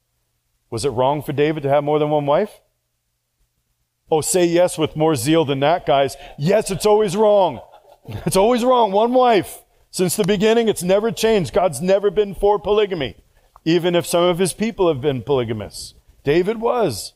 [0.70, 2.60] Was it wrong for David to have more than one wife?
[4.10, 6.16] Oh, say yes with more zeal than that, guys.
[6.38, 7.60] Yes, it's always wrong.
[8.26, 8.92] It's always wrong.
[8.92, 9.64] One wife.
[9.90, 11.52] Since the beginning, it's never changed.
[11.52, 13.16] God's never been for polygamy,
[13.64, 15.94] even if some of his people have been polygamists.
[16.24, 17.14] David was.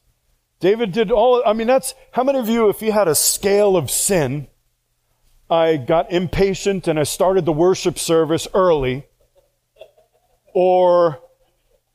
[0.65, 3.77] David did all, I mean, that's, how many of you, if you had a scale
[3.77, 4.47] of sin,
[5.51, 9.05] I got impatient and I started the worship service early,
[10.55, 11.21] or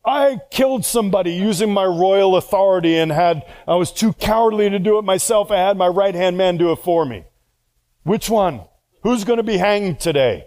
[0.05, 4.99] I killed somebody using my royal authority and had, I was too cowardly to do
[4.99, 5.49] it myself.
[5.49, 7.23] I had my right hand man do it for me.
[8.03, 8.61] Which one?
[9.01, 10.45] Who's going to be hanged today?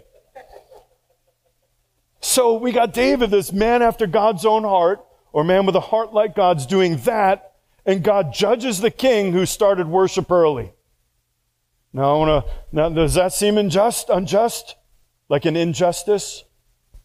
[2.21, 5.03] So we got David, this man after God's own heart,
[5.33, 7.49] or man with a heart like God's doing that,
[7.85, 10.73] and God judges the king who started worship early.
[11.91, 14.75] Now, to, now, does that seem unjust, unjust?
[15.29, 16.43] Like an injustice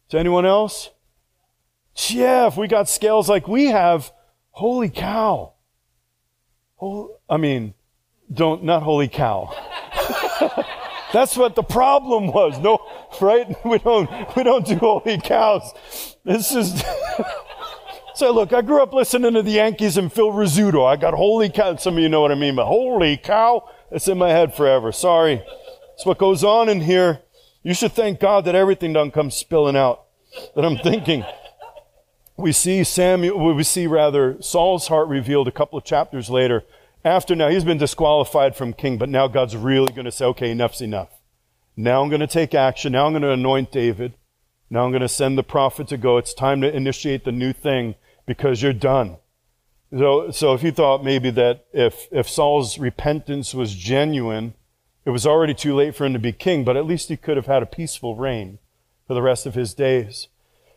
[0.09, 0.91] to anyone else?
[2.09, 4.13] Yeah, if we got scales like we have,
[4.51, 5.55] holy cow.
[7.29, 7.75] I mean,
[8.33, 9.53] don't, not holy cow.
[11.13, 12.59] That's what the problem was.
[12.59, 12.79] No,
[13.21, 13.47] right?
[13.65, 15.73] We don't, we don't do holy cows.
[16.25, 16.83] This is,
[18.19, 20.87] so look, I grew up listening to the Yankees and Phil Rizzuto.
[20.87, 21.77] I got holy cow.
[21.77, 24.93] Some of you know what I mean, but holy cow, it's in my head forever.
[24.93, 25.37] Sorry.
[25.37, 27.21] That's what goes on in here.
[27.63, 30.05] You should thank God that everything doesn't come spilling out
[30.55, 31.25] that I'm thinking.
[32.37, 36.65] We see Samuel, we see rather Saul's heart revealed a couple of chapters later
[37.05, 40.51] after now, he's been disqualified from king, but now God's really going to say, okay,
[40.51, 41.09] enough's enough.
[41.77, 42.93] Now I'm going to take action.
[42.93, 44.15] Now I'm going to anoint David.
[44.69, 46.19] Now I'm going to send the prophet to go.
[46.19, 47.95] It's time to initiate the new thing
[48.29, 49.17] because you're done.
[49.91, 54.53] So, so if you thought maybe that if, if Saul's repentance was genuine,
[55.07, 57.39] it was already too late for him to be king, but at least he could
[57.39, 58.59] have had a peaceful reign
[59.07, 60.29] for the rest of his days.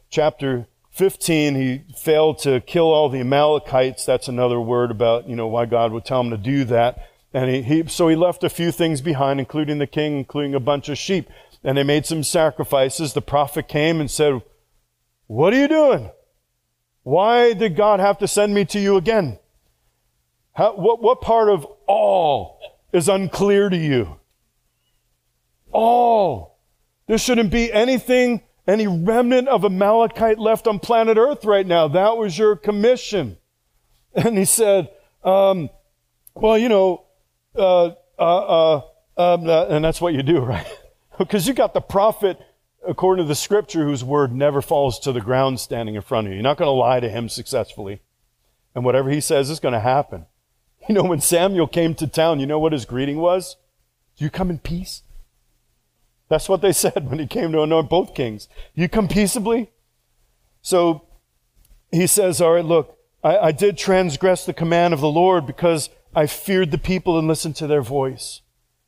[0.09, 4.05] Chapter 15, he failed to kill all the Amalekites.
[4.05, 7.09] That's another word about, you know, why God would tell him to do that.
[7.33, 10.59] And he, he, so he left a few things behind, including the king, including a
[10.61, 11.29] bunch of sheep.
[11.63, 13.11] And they made some sacrifices.
[13.11, 14.41] The prophet came and said,
[15.27, 16.11] What are you doing?
[17.03, 19.39] Why did God have to send me to you again?
[20.53, 22.59] How, what, what part of all
[22.93, 24.17] is unclear to you?
[25.71, 26.59] All.
[27.07, 31.87] There shouldn't be anything any remnant of Amalekite left on planet Earth right now.
[31.87, 33.37] That was your commission.
[34.13, 34.89] And he said,
[35.23, 35.69] um,
[36.35, 37.05] well, you know,
[37.55, 38.75] uh, uh, uh,
[39.17, 40.67] um, uh and that's what you do, right?
[41.17, 42.39] because you got the prophet,
[42.87, 46.31] according to the scripture, whose word never falls to the ground standing in front of
[46.31, 46.37] you.
[46.37, 48.01] You're not going to lie to him successfully.
[48.73, 50.25] And whatever he says is going to happen.
[50.89, 53.55] You know, when Samuel came to town, you know what his greeting was?
[54.17, 55.03] Do you come in peace?
[56.27, 58.47] That's what they said when he came to anoint both kings.
[58.73, 59.69] You come peaceably?
[60.63, 61.05] So
[61.91, 65.91] he says, All right, look, I, I did transgress the command of the Lord because
[66.15, 68.41] I feared the people and listened to their voice.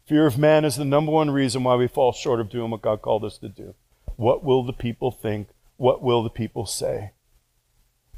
[0.07, 2.81] Fear of man is the number one reason why we fall short of doing what
[2.81, 3.75] God called us to do.
[4.15, 5.49] What will the people think?
[5.77, 7.11] What will the people say?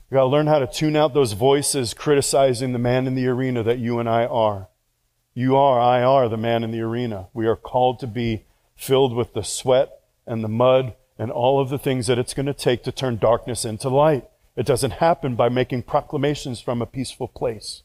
[0.10, 3.28] You got to learn how to tune out those voices criticizing the man in the
[3.28, 4.70] arena that you and I are.
[5.34, 7.28] You are, I are the man in the arena.
[7.34, 9.90] We are called to be filled with the sweat
[10.26, 13.18] and the mud and all of the things that it's going to take to turn
[13.18, 14.26] darkness into light.
[14.56, 17.84] It doesn't happen by making proclamations from a peaceful place.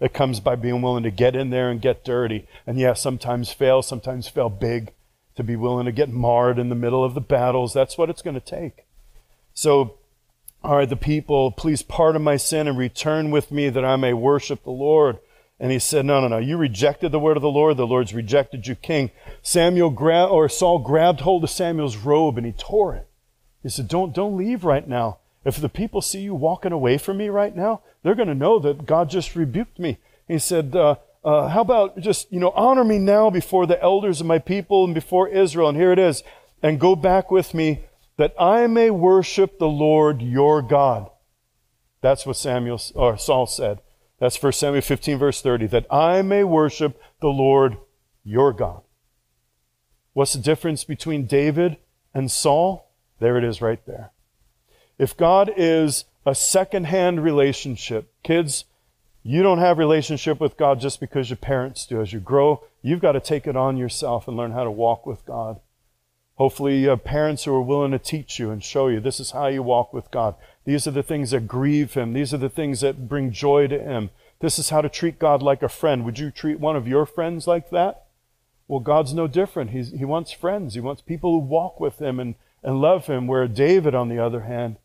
[0.00, 2.46] It comes by being willing to get in there and get dirty.
[2.66, 4.92] And yeah, sometimes fail, sometimes fail big,
[5.36, 7.72] to be willing to get marred in the middle of the battles.
[7.72, 8.86] That's what it's going to take.
[9.54, 9.98] So,
[10.64, 14.12] all right, the people, please pardon my sin and return with me that I may
[14.12, 15.18] worship the Lord.
[15.58, 16.38] And he said, No, no, no.
[16.38, 17.76] You rejected the word of the Lord.
[17.76, 19.10] The Lord's rejected you, king.
[19.42, 23.08] Samuel gra- or Saul grabbed hold of Samuel's robe and he tore it.
[23.62, 25.18] He said, Don't, don't leave right now.
[25.46, 28.58] If the people see you walking away from me right now, they're going to know
[28.58, 29.98] that God just rebuked me.
[30.26, 34.20] He said, uh, uh, How about just, you know, honor me now before the elders
[34.20, 35.68] of my people and before Israel?
[35.68, 36.22] And here it is.
[36.62, 37.84] And go back with me
[38.16, 41.10] that I may worship the Lord your God.
[42.00, 43.80] That's what Samuel or Saul said.
[44.20, 45.66] That's 1 Samuel 15, verse 30.
[45.66, 47.76] That I may worship the Lord
[48.22, 48.82] your God.
[50.12, 51.76] What's the difference between David
[52.14, 52.88] and Saul?
[53.18, 54.12] There it is right there.
[54.96, 58.64] If God is a second-hand relationship, kids,
[59.26, 62.00] you don't have relationship with God just because your parents do.
[62.00, 65.04] As you grow, you've got to take it on yourself and learn how to walk
[65.04, 65.58] with God.
[66.36, 69.32] Hopefully, you have parents who are willing to teach you and show you this is
[69.32, 70.36] how you walk with God.
[70.64, 72.12] These are the things that grieve Him.
[72.12, 74.10] These are the things that bring joy to Him.
[74.38, 76.04] This is how to treat God like a friend.
[76.04, 78.04] Would you treat one of your friends like that?
[78.68, 79.70] Well, God's no different.
[79.70, 80.74] He's, he wants friends.
[80.74, 83.26] He wants people who walk with Him and, and love Him.
[83.26, 84.76] Where David, on the other hand,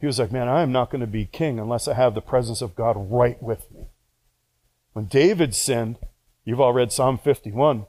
[0.00, 2.20] he was like, man, I am not going to be king unless I have the
[2.20, 3.86] presence of God right with me.
[4.92, 5.96] When David sinned,
[6.44, 7.86] you've all read Psalm 51,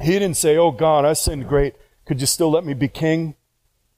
[0.00, 1.74] he didn't say, oh God, I sinned great.
[2.04, 3.36] Could you still let me be king?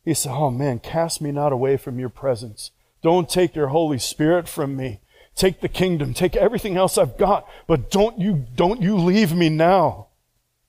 [0.05, 2.71] He said, oh man, cast me not away from your presence.
[3.03, 5.01] Don't take your Holy Spirit from me.
[5.35, 9.49] Take the kingdom, take everything else I've got, but don't you, don't you leave me
[9.49, 10.09] now.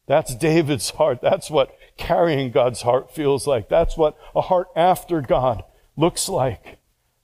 [0.08, 1.20] That's David's heart.
[1.22, 3.68] That's what carrying God's heart feels like.
[3.68, 5.64] That's what a heart after God
[5.96, 6.80] looks like.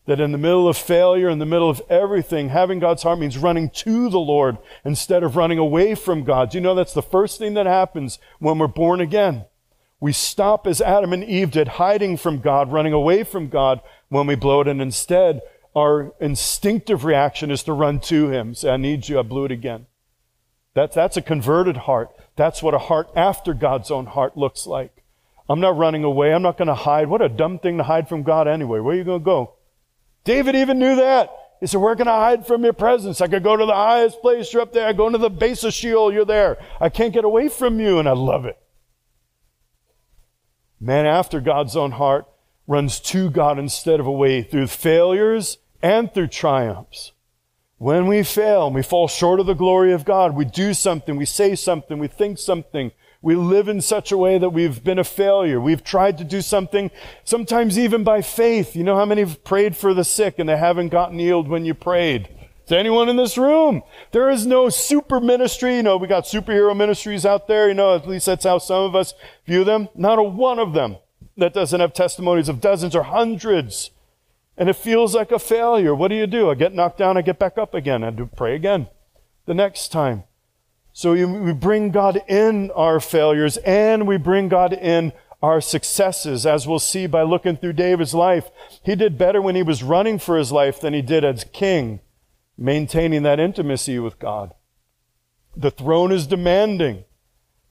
[0.05, 3.37] That in the middle of failure, in the middle of everything, having God's heart means
[3.37, 6.49] running to the Lord instead of running away from God.
[6.49, 9.45] Do you know that's the first thing that happens when we're born again?
[9.99, 14.25] We stop as Adam and Eve did, hiding from God, running away from God when
[14.25, 15.41] we blow it, and instead
[15.75, 18.55] our instinctive reaction is to run to Him.
[18.55, 19.85] Say, I need you, I blew it again.
[20.73, 22.09] That, that's a converted heart.
[22.35, 24.98] That's what a heart after God's own heart looks like.
[25.49, 26.31] I'm not running away.
[26.31, 27.09] I'm not going to hide.
[27.09, 28.79] What a dumb thing to hide from God anyway.
[28.79, 29.55] Where are you going to go?
[30.23, 31.31] David even knew that.
[31.59, 33.19] He said, Where can I hide from your presence?
[33.19, 34.53] I could go to the highest place.
[34.53, 34.87] You're up there.
[34.87, 36.13] I go into the base of Sheol.
[36.13, 36.57] You're there.
[36.79, 37.97] I can't get away from you.
[37.99, 38.57] And I love it.
[40.79, 42.25] Man after God's own heart
[42.67, 47.11] runs to God instead of away through failures and through triumphs.
[47.79, 50.35] When we fail, we fall short of the glory of God.
[50.35, 52.91] We do something, we say something, we think something,
[53.21, 55.59] we live in such a way that we've been a failure.
[55.59, 56.89] We've tried to do something,
[57.25, 58.75] sometimes even by faith.
[58.75, 61.65] You know how many have prayed for the sick and they haven't gotten healed when
[61.65, 62.29] you prayed?
[62.67, 65.75] To anyone in this room, there is no super ministry.
[65.75, 67.67] You know, we got superhero ministries out there.
[67.67, 69.13] You know, at least that's how some of us
[69.45, 69.89] view them.
[69.95, 70.97] Not a one of them
[71.35, 73.89] that doesn't have testimonies of dozens or hundreds.
[74.55, 75.95] And it feels like a failure.
[75.95, 76.51] What do you do?
[76.51, 78.03] I get knocked down, I get back up again.
[78.03, 78.87] I do pray again
[79.45, 80.23] the next time.
[80.99, 86.67] So we bring God in our failures and we bring God in our successes, as
[86.67, 88.49] we'll see by looking through David's life.
[88.83, 92.01] He did better when he was running for his life than he did as king,
[92.57, 94.53] maintaining that intimacy with God.
[95.55, 97.05] The throne is demanding.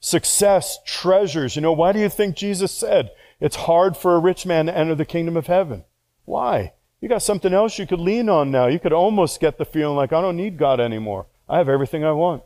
[0.00, 1.54] Success, treasures.
[1.54, 3.10] You know, why do you think Jesus said
[3.40, 5.84] it's hard for a rich man to enter the kingdom of heaven?
[6.24, 6.72] Why?
[7.02, 8.68] You got something else you could lean on now.
[8.68, 11.26] You could almost get the feeling like, I don't need God anymore.
[11.46, 12.42] I have everything I want.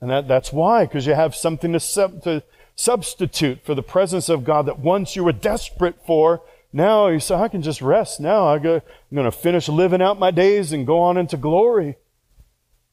[0.00, 2.42] And that, that's why, because you have something to, sub, to
[2.74, 6.42] substitute for the presence of God that once you were desperate for,
[6.72, 8.46] now you say, I can just rest now.
[8.46, 11.96] I go, I'm going to finish living out my days and go on into glory.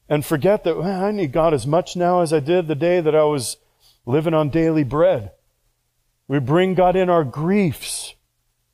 [0.08, 3.14] And forget that I need God as much now as I did the day that
[3.14, 3.58] I was
[4.06, 5.32] living on daily bread.
[6.28, 8.14] We bring God in our griefs,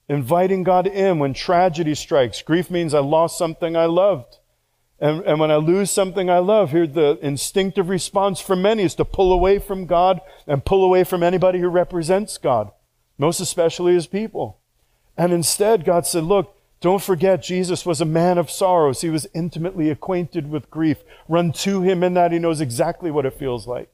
[0.09, 2.43] inviting God in when tragedy strikes.
[2.43, 4.39] Grief means I lost something I loved.
[5.01, 8.95] And, and when I lose something I love, here the instinctive response for many is
[8.97, 12.71] to pull away from God and pull away from anybody who represents God,
[13.17, 14.59] most especially his people.
[15.17, 19.01] And instead, God said, look, don't forget, Jesus was a man of sorrows.
[19.01, 20.99] He was intimately acquainted with grief.
[21.29, 22.33] Run to him in that.
[22.33, 23.91] He knows exactly what it feels like.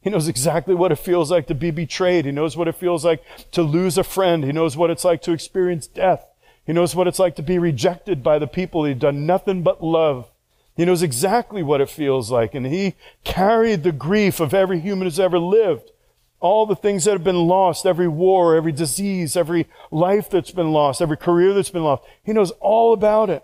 [0.00, 2.24] He knows exactly what it feels like to be betrayed.
[2.24, 3.22] He knows what it feels like
[3.52, 4.44] to lose a friend.
[4.44, 6.26] He knows what it's like to experience death.
[6.70, 9.82] He knows what it's like to be rejected by the people he'd done nothing but
[9.82, 10.30] love.
[10.76, 12.54] He knows exactly what it feels like.
[12.54, 12.94] And he
[13.24, 15.90] carried the grief of every human who's ever lived.
[16.38, 20.70] All the things that have been lost, every war, every disease, every life that's been
[20.70, 22.04] lost, every career that's been lost.
[22.22, 23.42] He knows all about it.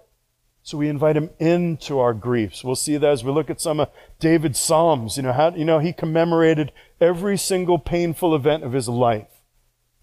[0.62, 2.62] So we invite him into our griefs.
[2.62, 5.16] We'll see that as we look at some of David's Psalms.
[5.16, 6.70] You know, how, you know, he commemorated
[7.01, 9.43] every single painful event of his life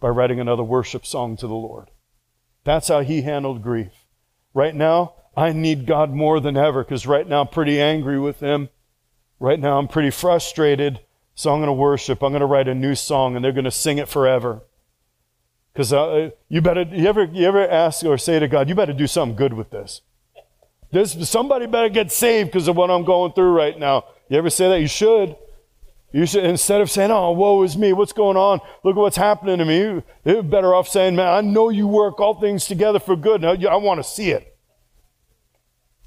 [0.01, 1.89] by writing another worship song to the Lord.
[2.64, 3.91] That's how he handled grief.
[4.53, 8.39] Right now, I need God more than ever because right now I'm pretty angry with
[8.39, 8.70] him.
[9.39, 11.01] Right now I'm pretty frustrated.
[11.36, 12.22] So I'm going to worship.
[12.22, 14.61] I'm going to write a new song and they're going to sing it forever.
[15.74, 18.93] Because uh, you better, you ever, you ever ask or say to God, you better
[18.93, 20.01] do something good with this.
[20.91, 24.05] This, somebody better get saved because of what I'm going through right now.
[24.30, 24.80] You ever say that?
[24.80, 25.36] You should.
[26.14, 28.59] You should, instead of saying, oh, woe is me, what's going on?
[28.84, 30.03] Look at what's happening to me.
[30.24, 33.41] You're better off saying, man, I know you work all things together for good.
[33.41, 34.55] Now, I want to see it.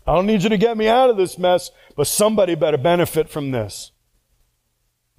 [0.06, 3.28] I don't need you to get me out of this mess, but somebody better benefit
[3.28, 3.90] from this.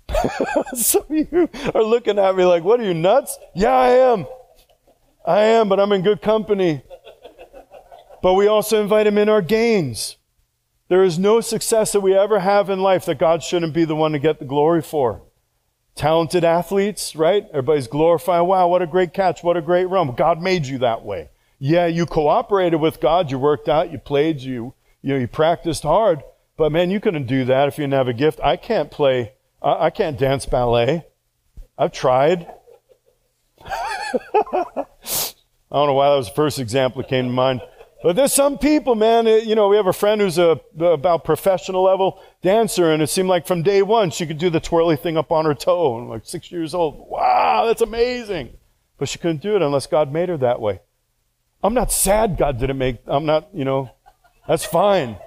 [0.74, 3.38] Some of you are looking at me like, what are you nuts?
[3.54, 4.26] Yeah, I am.
[5.26, 6.82] I am, but I'm in good company.
[8.24, 10.16] But we also invite him in our gains.
[10.90, 13.96] There is no success that we ever have in life that God shouldn't be the
[13.96, 15.22] one to get the glory for.
[15.96, 17.46] Talented athletes, right?
[17.50, 20.14] Everybody's glorifying, wow, what a great catch, what a great run.
[20.16, 21.30] God made you that way.
[21.60, 25.84] Yeah, you cooperated with God, you worked out, you played, you, you know, you practiced
[25.84, 26.22] hard,
[26.56, 28.40] but man, you couldn't do that if you didn't have a gift.
[28.44, 31.06] I can't play, I, I can't dance ballet.
[31.78, 32.48] I've tried.
[33.66, 34.86] I
[35.72, 37.62] don't know why that was the first example that came to mind.
[38.04, 41.84] But there's some people, man, you know, we have a friend who's a, about professional
[41.84, 45.18] level dancer, and it seemed like from day one she could do the twirly thing
[45.18, 47.08] up on her toe, like six years old.
[47.10, 48.56] Wow, that's amazing.
[49.00, 50.82] But she couldn't do it unless God made her that way.
[51.64, 53.90] I'm not sad God didn't make, I'm not, you know,
[54.48, 55.18] that's fine.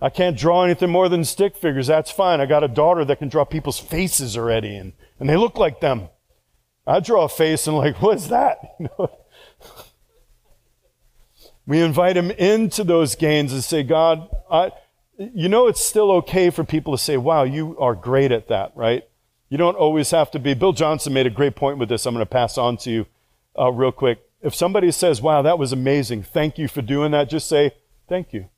[0.00, 1.86] I can't draw anything more than stick figures.
[1.86, 2.40] That's fine.
[2.40, 5.80] I got a daughter that can draw people's faces already, and, and they look like
[5.80, 6.08] them.
[6.86, 8.58] I draw a face and like, what's that?
[8.80, 9.10] You know?
[11.70, 14.72] We invite him into those gains and say, God, I,
[15.16, 18.72] you know, it's still okay for people to say, wow, you are great at that,
[18.74, 19.04] right?
[19.50, 20.54] You don't always have to be.
[20.54, 22.06] Bill Johnson made a great point with this.
[22.06, 23.06] I'm going to pass on to you
[23.56, 24.18] uh, real quick.
[24.42, 27.70] If somebody says, wow, that was amazing, thank you for doing that, just say,
[28.08, 28.48] thank you.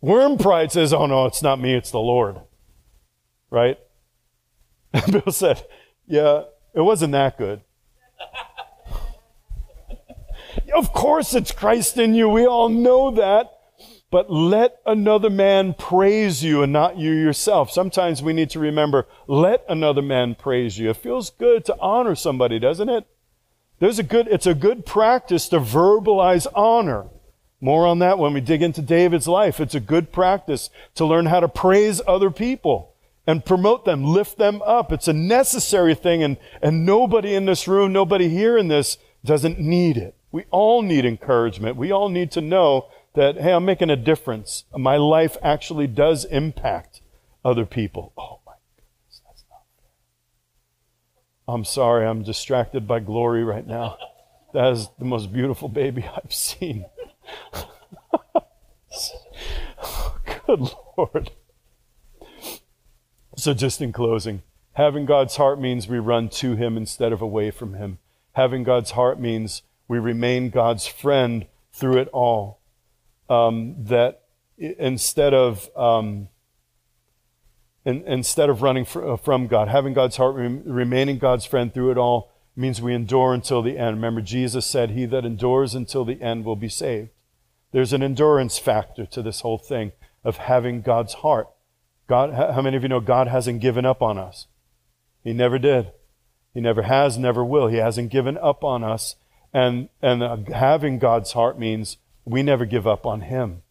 [0.00, 2.36] Worm pride says, oh no, it's not me, it's the Lord.
[3.50, 3.76] Right?
[5.10, 5.66] Bill said,
[6.06, 6.42] yeah,
[6.72, 7.60] it wasn't that good.
[10.74, 12.28] Of course it's Christ in you.
[12.28, 13.50] We all know that.
[14.12, 17.70] But let another man praise you and not you yourself.
[17.70, 20.90] Sometimes we need to remember, let another man praise you.
[20.90, 23.06] It feels good to honor somebody, doesn't it?
[23.78, 27.06] There's a good, it's a good practice to verbalize honor.
[27.58, 29.60] More on that when we dig into David's life.
[29.60, 32.94] It's a good practice to learn how to praise other people
[33.26, 34.92] and promote them, lift them up.
[34.92, 39.58] It's a necessary thing and, and nobody in this room, nobody here in this doesn't
[39.58, 40.14] need it.
[40.32, 41.76] We all need encouragement.
[41.76, 44.64] We all need to know that, hey, I'm making a difference.
[44.76, 47.02] My life actually does impact
[47.44, 48.14] other people.
[48.16, 51.54] Oh my goodness, that's not fair.
[51.54, 53.98] I'm sorry, I'm distracted by glory right now.
[54.54, 56.86] That is the most beautiful baby I've seen.
[59.84, 61.30] Oh, good Lord.
[63.36, 64.42] So, just in closing,
[64.74, 67.98] having God's heart means we run to Him instead of away from Him.
[68.32, 72.60] Having God's heart means we remain God's friend through it all.
[73.28, 74.22] Um, that
[74.58, 76.28] instead of um,
[77.84, 81.72] in, instead of running fr- uh, from God, having God's heart, re- remaining God's friend
[81.72, 83.96] through it all means we endure until the end.
[83.96, 87.10] Remember, Jesus said, "He that endures until the end will be saved."
[87.72, 89.92] There's an endurance factor to this whole thing
[90.24, 91.48] of having God's heart.
[92.06, 94.46] God, how many of you know God hasn't given up on us?
[95.24, 95.92] He never did.
[96.52, 97.68] He never has, never will.
[97.68, 99.16] He hasn't given up on us.
[99.52, 103.62] And, and uh, having God's heart means we never give up on Him.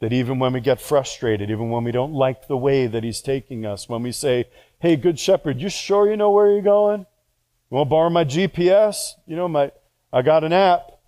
[0.00, 3.20] That even when we get frustrated, even when we don't like the way that He's
[3.20, 4.46] taking us, when we say,
[4.78, 7.00] Hey, good shepherd, you sure you know where you're going?
[7.70, 9.12] You want to borrow my GPS?
[9.26, 9.70] You know, my,
[10.12, 10.98] I got an app.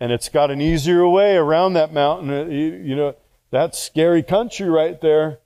[0.00, 2.30] and it's got an easier way around that mountain.
[2.30, 3.14] Uh, you, you know,
[3.50, 5.38] that's scary country right there.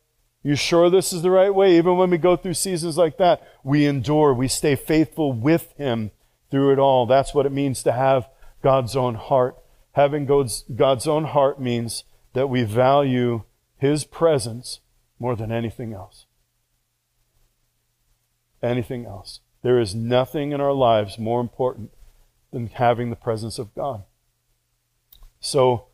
[0.43, 1.77] You sure this is the right way?
[1.77, 4.35] Even when we go through seasons like that, we endure.
[4.35, 6.11] We stay faithful with Him
[6.53, 7.07] through it all.
[7.07, 8.29] That's what it means to have
[8.63, 9.57] God's own heart.
[9.93, 13.45] Having God's, God's own heart means that we value
[13.79, 14.81] His presence
[15.19, 16.27] more than anything else.
[18.63, 19.41] Anything else.
[19.63, 21.91] There is nothing in our lives more important
[22.53, 24.05] than having the presence of God.
[25.41, 25.87] So,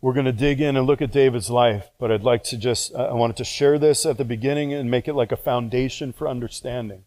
[0.00, 2.92] we're going to dig in and look at David's life, but I'd like to just,
[2.92, 6.26] I wanted to share this at the beginning and make it like a foundation for
[6.26, 7.04] understanding.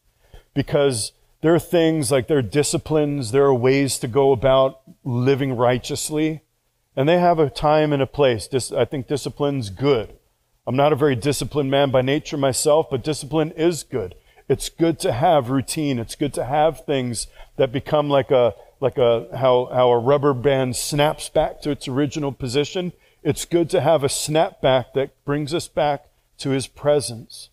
[0.53, 1.11] Because
[1.45, 6.41] there are things like there are disciplines, there are ways to go about living righteously,
[6.95, 8.49] and they have a time and a place.
[8.71, 10.17] I think discipline's good.
[10.65, 14.15] I'm not a very disciplined man by nature myself, but discipline is good.
[14.49, 15.99] It's good to have routine.
[15.99, 17.27] It's good to have things
[17.57, 21.87] that become like a, like a, how, how a rubber band snaps back to its
[21.87, 22.91] original position.
[23.21, 26.07] It's good to have a snapback that brings us back
[26.39, 27.49] to his presence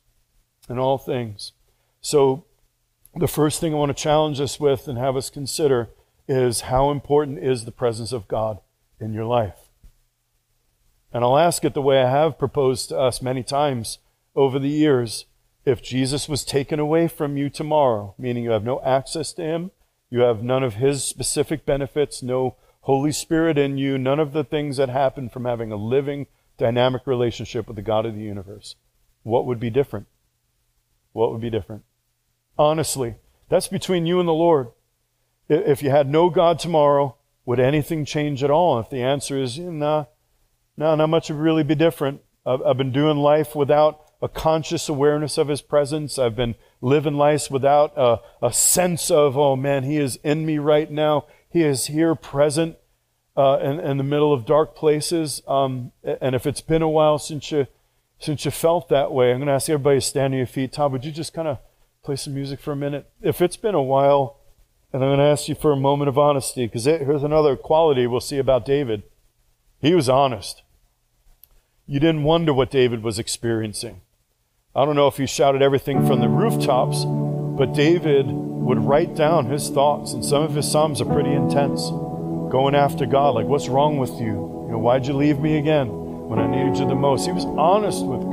[0.67, 1.53] in all things.
[2.01, 2.47] So,
[3.15, 5.91] the first thing I want to challenge us with and have us consider
[6.29, 8.61] is how important is the presence of God
[9.01, 9.69] in your life?
[11.13, 13.99] And I'll ask it the way I have proposed to us many times
[14.35, 15.27] over the years.
[15.65, 19.71] If Jesus was taken away from you tomorrow, meaning you have no access to him,
[20.13, 24.45] you have none of His specific benefits, no Holy Spirit in you, none of the
[24.45, 26.27] things that happen from having a living,
[26.59, 28.77] dynamic relationship with the God of the universe.
[29.23, 30.07] What would be different?
[31.15, 31.85] What would be different?
[32.59, 33.17] Honestly,
[33.49, 34.69] that's between you and the Lord.
[35.49, 38.79] If you had no God tomorrow, would anything change at all?
[38.79, 40.07] If the answer is, nah,
[40.77, 42.23] no, not much would really be different.
[42.47, 46.19] I've, I've been doing life without a conscious awareness of His presence.
[46.19, 50.59] I've been living life without a, a sense of, oh man, He is in me
[50.59, 51.27] right now.
[51.51, 52.77] He is here present
[53.37, 55.43] uh, in, in, the middle of dark places.
[55.47, 57.67] Um, and if it's been a while since you,
[58.19, 60.73] since you felt that way, I'm going to ask everybody to stand on your feet.
[60.73, 61.59] Tom, would you just kind of
[62.03, 63.09] play some music for a minute?
[63.23, 64.41] If it's been a while,
[64.93, 68.09] and I'm going to ask you for a moment of honesty, because here's another quality
[68.09, 69.05] we'll see about David.
[69.81, 70.63] He was honest.
[71.87, 74.01] You didn't wonder what David was experiencing.
[74.75, 79.47] I don't know if he shouted everything from the rooftops, but David would write down
[79.47, 81.89] his thoughts, and some of his psalms are pretty intense,
[82.51, 84.65] going after God, like, What's wrong with you?
[84.67, 85.87] You know, why'd you leave me again
[86.29, 87.27] when I needed you the most?
[87.27, 88.32] He was honest with.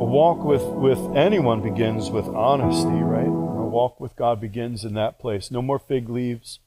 [0.00, 3.26] A walk with, with anyone begins with honesty, right?
[3.26, 5.50] A walk with God begins in that place.
[5.50, 6.60] No more fig leaves,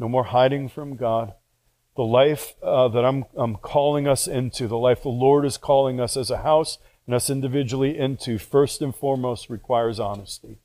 [0.00, 1.34] no more hiding from God.
[1.94, 6.00] The life uh, that I'm, I'm calling us into, the life the Lord is calling
[6.00, 10.58] us as a house and us individually into, first and foremost, requires honesty.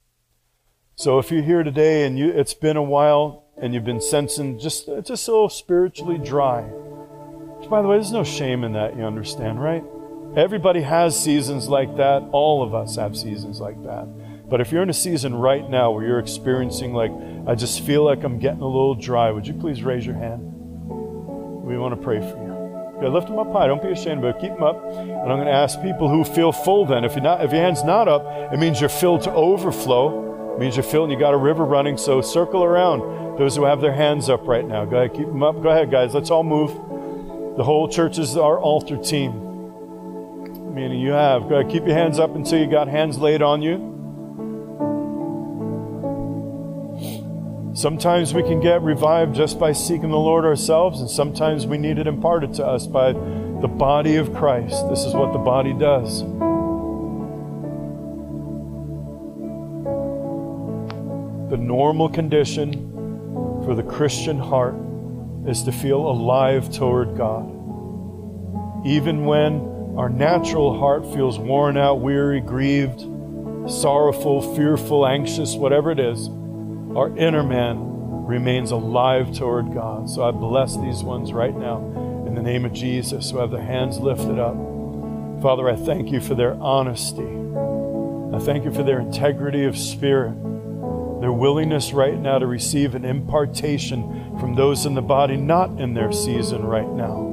[0.95, 4.57] So if you're here today and you, it's been a while and you've been sensing
[4.57, 8.97] just, just a little spiritually dry, which, by the way, there's no shame in that,
[8.97, 9.83] you understand, right?
[10.37, 12.21] Everybody has seasons like that.
[12.31, 14.05] All of us have seasons like that.
[14.47, 17.11] But if you're in a season right now where you're experiencing, like,
[17.47, 20.41] I just feel like I'm getting a little dry, would you please raise your hand?
[21.65, 22.51] We want to pray for you.
[22.97, 23.65] Okay, lift them up high.
[23.65, 24.85] Don't be ashamed, but keep them up.
[24.85, 26.85] And I'm going to ask people who feel full.
[26.85, 30.53] Then, if you're not, if your hand's not up, it means you're filled to overflow.
[30.53, 31.97] It means you're filled and you got a river running.
[31.97, 34.85] So circle around those who have their hands up right now.
[34.85, 35.63] Go ahead, keep them up.
[35.63, 36.13] Go ahead, guys.
[36.13, 36.75] Let's all move.
[37.57, 39.46] The whole church is our altar team.
[40.77, 41.49] Meaning you have.
[41.49, 43.95] Go ahead, keep your hands up until you got hands laid on you.
[47.73, 51.97] Sometimes we can get revived just by seeking the Lord ourselves, and sometimes we need
[51.97, 54.87] it imparted to us by the body of Christ.
[54.87, 56.21] This is what the body does.
[61.49, 62.73] The normal condition
[63.65, 64.75] for the Christian heart
[65.47, 67.47] is to feel alive toward God.
[68.85, 73.01] Even when our natural heart feels worn out, weary, grieved,
[73.69, 76.29] sorrowful, fearful, anxious, whatever it is
[76.97, 80.09] our inner man remains alive toward God.
[80.09, 81.77] So I bless these ones right now
[82.25, 84.55] in the name of Jesus who have their hands lifted up.
[85.41, 87.21] Father, I thank you for their honesty.
[87.21, 90.33] I thank you for their integrity of spirit,
[91.21, 95.93] their willingness right now to receive an impartation from those in the body not in
[95.93, 97.26] their season right now.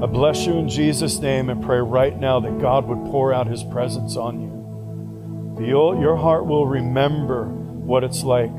[0.00, 3.48] I bless you in Jesus' name and pray right now that God would pour out
[3.48, 5.66] his presence on you.
[5.66, 8.52] your heart will remember what it's like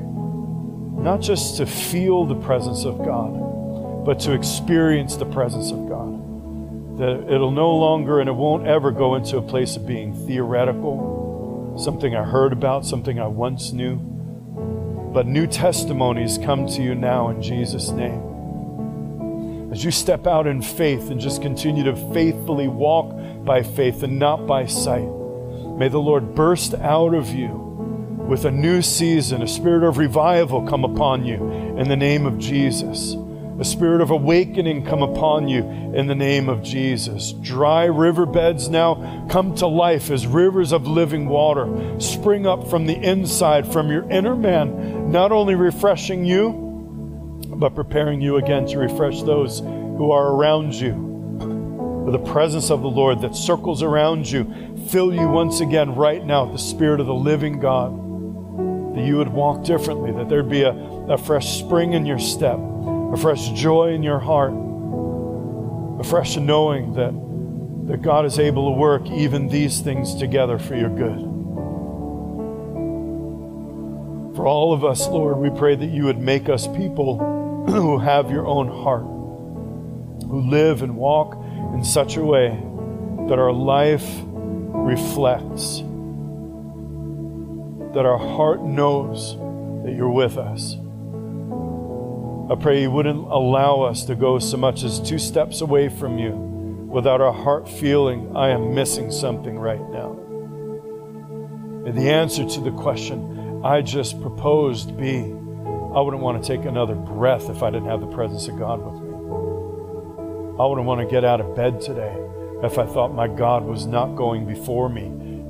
[0.99, 6.97] not just to feel the presence of God, but to experience the presence of God.
[6.99, 11.77] That it'll no longer and it won't ever go into a place of being theoretical,
[11.81, 13.95] something I heard about, something I once knew.
[15.13, 18.28] But new testimonies come to you now in Jesus' name.
[19.79, 23.15] As you step out in faith and just continue to faithfully walk
[23.45, 25.07] by faith and not by sight.
[25.77, 27.47] May the Lord burst out of you
[28.27, 32.37] with a new season, a spirit of revival come upon you in the name of
[32.37, 33.15] Jesus.
[33.57, 37.31] A spirit of awakening come upon you in the name of Jesus.
[37.31, 42.97] Dry riverbeds now come to life as rivers of living water spring up from the
[42.97, 46.68] inside, from your inner man, not only refreshing you,
[47.59, 50.93] but preparing you again to refresh those who are around you.
[50.93, 56.25] With the presence of the Lord that circles around you, fill you once again right
[56.25, 58.95] now with the Spirit of the living God.
[58.95, 62.57] That you would walk differently, that there'd be a, a fresh spring in your step
[63.11, 67.11] a fresh joy in your heart, a fresh knowing that,
[67.87, 71.17] that God is able to work even these things together for your good.
[74.35, 77.17] For all of us, Lord, we pray that you would make us people
[77.75, 79.03] who have your own heart,
[80.27, 81.35] who live and walk
[81.73, 82.49] in such a way
[83.27, 85.77] that our life reflects,
[87.93, 89.35] that our heart knows
[89.83, 90.75] that you're with us.
[92.51, 96.17] I pray you wouldn't allow us to go so much as two steps away from
[96.17, 96.49] you
[96.89, 100.13] without our heart feeling, I am missing something right now.
[101.85, 105.35] And the answer to the question I just proposed be,
[105.95, 108.79] I wouldn't want to take another breath if I didn't have the presence of God
[108.81, 109.09] with me.
[110.59, 112.15] I wouldn't want to get out of bed today
[112.63, 115.05] if I thought my God was not going before me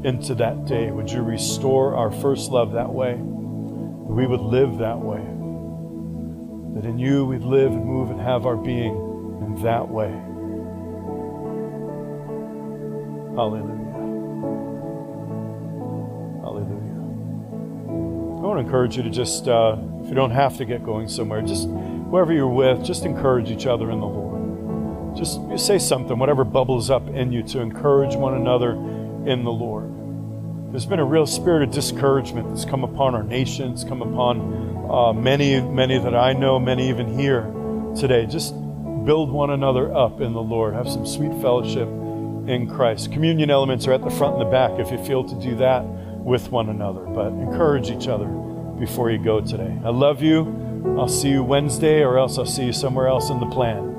[0.08, 0.92] into that day.
[0.92, 3.14] Would you restore our first love that way?
[3.14, 5.30] That we would live that way
[6.80, 8.96] that in you we'd live and move and have our being
[9.42, 10.10] in that way.
[13.36, 13.76] Hallelujah.
[16.42, 17.00] Hallelujah.
[17.90, 19.76] I want to encourage you to just, uh,
[20.10, 23.91] you don't have to get going somewhere, just whoever you're with, just encourage each other
[23.91, 25.16] in the Lord.
[25.16, 29.89] Just say something, whatever bubbles up in you, to encourage one another in the Lord.
[30.72, 35.14] There's been a real spirit of discouragement that's come upon our nations, come upon uh,
[35.14, 37.51] many, many that I know, many even here
[37.95, 38.28] today.
[38.28, 38.53] Just
[39.05, 40.76] build one another up in the Lord.
[40.76, 41.88] Have some sweet fellowship
[42.47, 43.12] in Christ.
[43.12, 45.84] Communion elements are at the front and the back if you feel to do that
[45.84, 47.01] with one another.
[47.01, 48.28] But encourage each other
[48.80, 49.77] before you go today.
[49.84, 50.95] I love you.
[50.97, 53.99] I'll see you Wednesday, or else I'll see you somewhere else in the plan.